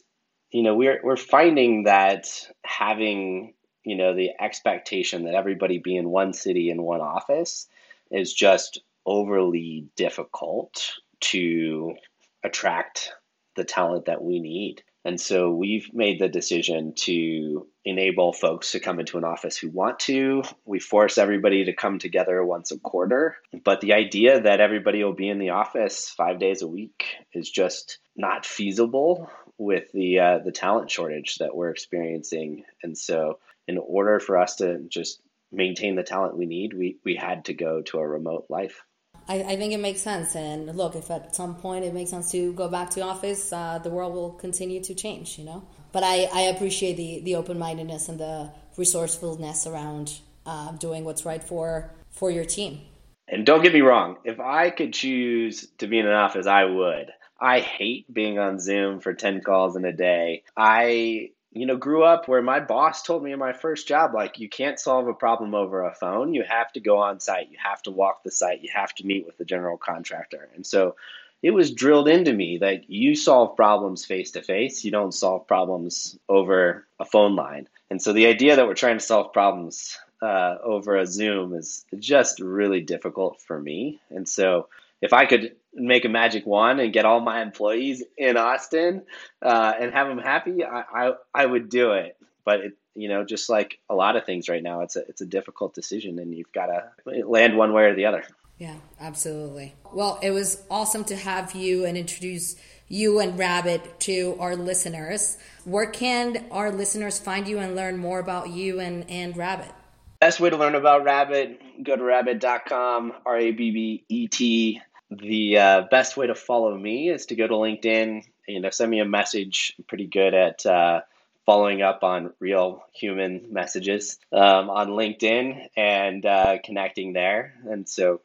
you 0.51 0.61
know, 0.61 0.75
we're 0.75 0.99
we're 1.03 1.17
finding 1.17 1.85
that 1.85 2.27
having, 2.63 3.55
you 3.83 3.95
know, 3.95 4.13
the 4.13 4.29
expectation 4.39 5.23
that 5.23 5.33
everybody 5.33 5.79
be 5.79 5.95
in 5.95 6.07
one 6.09 6.33
city 6.33 6.69
in 6.69 6.83
one 6.83 7.01
office 7.01 7.67
is 8.11 8.31
just 8.31 8.79
overly 9.07 9.87
difficult 9.95 10.91
to 11.21 11.95
attract 12.43 13.11
the 13.55 13.63
talent 13.63 14.05
that 14.05 14.23
we 14.23 14.39
need. 14.39 14.83
And 15.03 15.19
so 15.19 15.49
we've 15.51 15.91
made 15.93 16.19
the 16.19 16.29
decision 16.29 16.93
to 16.97 17.67
enable 17.83 18.33
folks 18.33 18.71
to 18.71 18.79
come 18.79 18.99
into 18.99 19.17
an 19.17 19.23
office 19.23 19.57
who 19.57 19.69
want 19.69 19.99
to. 20.01 20.43
We 20.65 20.79
force 20.79 21.17
everybody 21.17 21.65
to 21.65 21.73
come 21.73 21.97
together 21.97 22.43
once 22.45 22.71
a 22.71 22.77
quarter. 22.77 23.37
But 23.63 23.81
the 23.81 23.93
idea 23.93 24.41
that 24.41 24.61
everybody 24.61 25.03
will 25.03 25.13
be 25.13 25.29
in 25.29 25.39
the 25.39 25.51
office 25.51 26.09
five 26.09 26.39
days 26.39 26.61
a 26.61 26.67
week 26.67 27.05
is 27.33 27.49
just 27.49 27.97
not 28.15 28.45
feasible 28.45 29.29
with 29.57 29.91
the 29.91 30.19
uh, 30.19 30.39
the 30.39 30.51
talent 30.51 30.91
shortage 30.91 31.37
that 31.37 31.55
we're 31.55 31.71
experiencing. 31.71 32.63
And 32.83 32.95
so, 32.95 33.39
in 33.67 33.79
order 33.79 34.19
for 34.19 34.37
us 34.37 34.57
to 34.57 34.83
just 34.87 35.21
maintain 35.51 35.95
the 35.95 36.03
talent 36.03 36.37
we 36.37 36.45
need, 36.45 36.73
we, 36.73 36.97
we 37.03 37.15
had 37.15 37.45
to 37.45 37.53
go 37.53 37.81
to 37.81 37.97
a 37.97 38.07
remote 38.07 38.45
life. 38.49 38.83
I, 39.31 39.53
I, 39.53 39.55
think 39.55 39.71
it 39.71 39.79
makes 39.79 40.01
sense. 40.01 40.35
And 40.35 40.75
look, 40.75 40.95
if 40.95 41.09
at 41.09 41.33
some 41.33 41.55
point 41.55 41.85
it 41.85 41.93
makes 41.93 42.09
sense 42.09 42.31
to 42.31 42.51
go 42.51 42.67
back 42.67 42.89
to 42.91 43.01
office, 43.01 43.53
uh, 43.53 43.79
the 43.81 43.89
world 43.89 44.13
will 44.13 44.31
continue 44.31 44.83
to 44.83 44.93
change, 44.93 45.39
you 45.39 45.45
know? 45.45 45.63
But 45.93 46.03
I, 46.03 46.27
I 46.33 46.41
appreciate 46.53 46.97
the, 46.97 47.21
the 47.21 47.35
open 47.35 47.57
mindedness 47.57 48.09
and 48.09 48.19
the 48.19 48.51
resourcefulness 48.75 49.67
around 49.67 50.19
uh, 50.45 50.73
doing 50.73 51.05
what's 51.05 51.23
right 51.25 51.41
for, 51.41 51.91
for 52.09 52.29
your 52.29 52.43
team. 52.43 52.81
And 53.29 53.45
don't 53.45 53.63
get 53.63 53.73
me 53.73 53.79
wrong, 53.79 54.17
if 54.25 54.41
I 54.41 54.69
could 54.69 54.93
choose 54.93 55.65
to 55.77 55.87
be 55.87 55.99
in 55.99 56.07
an 56.07 56.13
office, 56.13 56.45
I 56.45 56.65
would. 56.65 57.11
I 57.39 57.61
hate 57.61 58.13
being 58.13 58.37
on 58.37 58.59
Zoom 58.59 58.99
for 58.99 59.13
10 59.13 59.41
calls 59.41 59.77
in 59.77 59.85
a 59.85 59.93
day. 59.93 60.43
I 60.57 61.31
you 61.53 61.65
know, 61.65 61.75
grew 61.75 62.03
up 62.03 62.27
where 62.27 62.41
my 62.41 62.59
boss 62.59 63.03
told 63.03 63.23
me 63.23 63.33
in 63.33 63.39
my 63.39 63.53
first 63.53 63.87
job, 63.87 64.13
like, 64.13 64.39
you 64.39 64.47
can't 64.47 64.79
solve 64.79 65.07
a 65.07 65.13
problem 65.13 65.53
over 65.53 65.83
a 65.83 65.93
phone. 65.93 66.33
You 66.33 66.43
have 66.47 66.71
to 66.73 66.79
go 66.79 66.99
on 66.99 67.19
site. 67.19 67.51
You 67.51 67.57
have 67.61 67.81
to 67.83 67.91
walk 67.91 68.23
the 68.23 68.31
site. 68.31 68.61
You 68.61 68.69
have 68.73 68.93
to 68.95 69.05
meet 69.05 69.25
with 69.25 69.37
the 69.37 69.45
general 69.45 69.77
contractor. 69.77 70.49
And 70.55 70.65
so 70.65 70.95
it 71.43 71.51
was 71.51 71.73
drilled 71.73 72.07
into 72.07 72.31
me 72.31 72.59
that 72.59 72.89
you 72.89 73.15
solve 73.15 73.57
problems 73.57 74.05
face 74.05 74.31
to 74.31 74.41
face. 74.41 74.85
You 74.85 74.91
don't 74.91 75.13
solve 75.13 75.47
problems 75.47 76.17
over 76.29 76.85
a 76.99 77.05
phone 77.05 77.35
line. 77.35 77.67
And 77.89 78.01
so 78.01 78.13
the 78.13 78.27
idea 78.27 78.55
that 78.55 78.67
we're 78.67 78.73
trying 78.73 78.99
to 78.99 79.03
solve 79.03 79.33
problems 79.33 79.97
uh, 80.21 80.55
over 80.63 80.95
a 80.95 81.05
Zoom 81.05 81.53
is 81.53 81.83
just 81.99 82.39
really 82.39 82.79
difficult 82.79 83.41
for 83.41 83.59
me. 83.59 83.99
And 84.09 84.29
so 84.29 84.67
if 85.01 85.13
I 85.13 85.25
could 85.25 85.55
make 85.73 86.05
a 86.05 86.09
magic 86.09 86.45
wand 86.45 86.79
and 86.79 86.93
get 86.93 87.05
all 87.05 87.19
my 87.21 87.41
employees 87.41 88.03
in 88.17 88.37
Austin 88.37 89.03
uh, 89.41 89.73
and 89.79 89.93
have 89.93 90.07
them 90.07 90.19
happy, 90.19 90.63
I, 90.63 90.81
I, 90.81 91.11
I 91.33 91.45
would 91.45 91.69
do 91.69 91.93
it. 91.93 92.17
But 92.43 92.59
it, 92.61 92.73
you 92.95 93.07
know, 93.07 93.23
just 93.23 93.49
like 93.49 93.79
a 93.89 93.95
lot 93.95 94.15
of 94.15 94.25
things 94.25 94.49
right 94.49 94.63
now, 94.63 94.81
it's 94.81 94.95
a 94.95 95.01
it's 95.07 95.21
a 95.21 95.25
difficult 95.25 95.73
decision, 95.73 96.19
and 96.19 96.33
you've 96.33 96.51
got 96.51 96.67
to 96.67 97.25
land 97.25 97.55
one 97.55 97.73
way 97.73 97.83
or 97.83 97.95
the 97.95 98.05
other. 98.05 98.23
Yeah, 98.57 98.75
absolutely. 98.99 99.73
Well, 99.93 100.19
it 100.21 100.31
was 100.31 100.61
awesome 100.69 101.03
to 101.05 101.15
have 101.15 101.55
you 101.55 101.85
and 101.85 101.97
introduce 101.97 102.55
you 102.87 103.19
and 103.19 103.39
Rabbet 103.39 103.99
to 104.01 104.35
our 104.39 104.55
listeners. 104.55 105.37
Where 105.63 105.87
can 105.87 106.45
our 106.51 106.71
listeners 106.71 107.17
find 107.17 107.47
you 107.47 107.59
and 107.59 107.75
learn 107.75 107.97
more 107.97 108.19
about 108.19 108.49
you 108.49 108.79
and, 108.79 109.09
and 109.09 109.35
Rabbet? 109.35 109.71
Best 110.19 110.39
way 110.39 110.51
to 110.51 110.57
learn 110.57 110.75
about 110.75 111.03
Rabbet, 111.03 111.83
go 111.83 111.95
to 111.95 112.03
rabbet.com, 112.03 113.13
R 113.25 113.37
A 113.37 113.51
B 113.51 113.71
B 113.71 114.05
E 114.09 114.27
T 114.27 114.81
the 115.11 115.57
uh, 115.57 115.81
best 115.91 116.15
way 116.15 116.27
to 116.27 116.35
follow 116.35 116.75
me 116.75 117.09
is 117.09 117.27
to 117.27 117.35
go 117.35 117.47
to 117.47 117.53
LinkedIn. 117.53 118.23
You 118.47 118.61
know, 118.61 118.69
send 118.69 118.89
me 118.89 118.99
a 118.99 119.05
message. 119.05 119.75
I'm 119.77 119.83
pretty 119.83 120.07
good 120.07 120.33
at 120.33 120.65
uh, 120.65 121.01
following 121.45 121.81
up 121.81 122.03
on 122.03 122.33
real 122.39 122.83
human 122.93 123.47
messages 123.51 124.17
um, 124.31 124.69
on 124.69 124.89
LinkedIn 124.89 125.67
and 125.75 126.25
uh, 126.25 126.57
connecting 126.63 127.13
there. 127.13 127.53
And 127.65 127.87
so, 127.87 128.21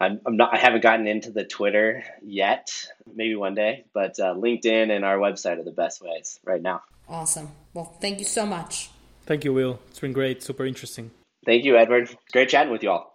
I'm, 0.00 0.20
I'm, 0.26 0.36
not. 0.36 0.52
I 0.52 0.58
haven't 0.58 0.82
gotten 0.82 1.06
into 1.06 1.30
the 1.30 1.44
Twitter 1.44 2.04
yet. 2.22 2.72
Maybe 3.14 3.36
one 3.36 3.54
day, 3.54 3.84
but 3.92 4.18
uh, 4.18 4.34
LinkedIn 4.34 4.94
and 4.94 5.04
our 5.04 5.18
website 5.18 5.58
are 5.58 5.64
the 5.64 5.70
best 5.70 6.02
ways 6.02 6.40
right 6.44 6.60
now. 6.60 6.82
Awesome. 7.08 7.50
Well, 7.72 7.96
thank 8.00 8.18
you 8.18 8.24
so 8.24 8.44
much. 8.44 8.90
Thank 9.24 9.44
you, 9.44 9.52
Will. 9.52 9.78
It's 9.88 10.00
been 10.00 10.12
great. 10.12 10.42
Super 10.42 10.66
interesting. 10.66 11.10
Thank 11.46 11.64
you, 11.64 11.76
Edward. 11.76 12.14
Great 12.32 12.48
chatting 12.48 12.72
with 12.72 12.82
you 12.82 12.90
all. 12.90 13.13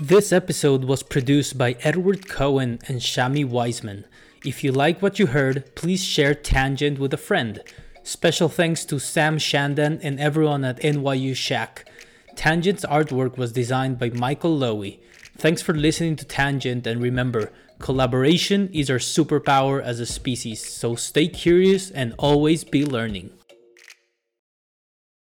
This 0.00 0.32
episode 0.32 0.84
was 0.84 1.02
produced 1.02 1.58
by 1.58 1.72
Edward 1.80 2.28
Cohen 2.28 2.78
and 2.86 3.00
Shami 3.00 3.44
Wiseman. 3.44 4.04
If 4.44 4.62
you 4.62 4.70
like 4.70 5.02
what 5.02 5.18
you 5.18 5.26
heard, 5.26 5.74
please 5.74 6.04
share 6.04 6.36
Tangent 6.36 7.00
with 7.00 7.12
a 7.12 7.16
friend. 7.16 7.60
Special 8.04 8.48
thanks 8.48 8.84
to 8.84 9.00
Sam 9.00 9.38
Shandan 9.38 9.98
and 10.00 10.20
everyone 10.20 10.64
at 10.64 10.80
NYU 10.82 11.32
Schack. 11.32 11.82
Tangent's 12.36 12.84
artwork 12.84 13.36
was 13.36 13.50
designed 13.50 13.98
by 13.98 14.10
Michael 14.10 14.56
Lowy. 14.56 15.00
Thanks 15.36 15.62
for 15.62 15.74
listening 15.74 16.14
to 16.14 16.24
Tangent, 16.24 16.86
and 16.86 17.02
remember, 17.02 17.50
collaboration 17.80 18.70
is 18.72 18.88
our 18.88 18.98
superpower 18.98 19.82
as 19.82 19.98
a 19.98 20.06
species, 20.06 20.64
so 20.64 20.94
stay 20.94 21.26
curious 21.26 21.90
and 21.90 22.14
always 22.18 22.62
be 22.62 22.84
learning. 22.84 23.32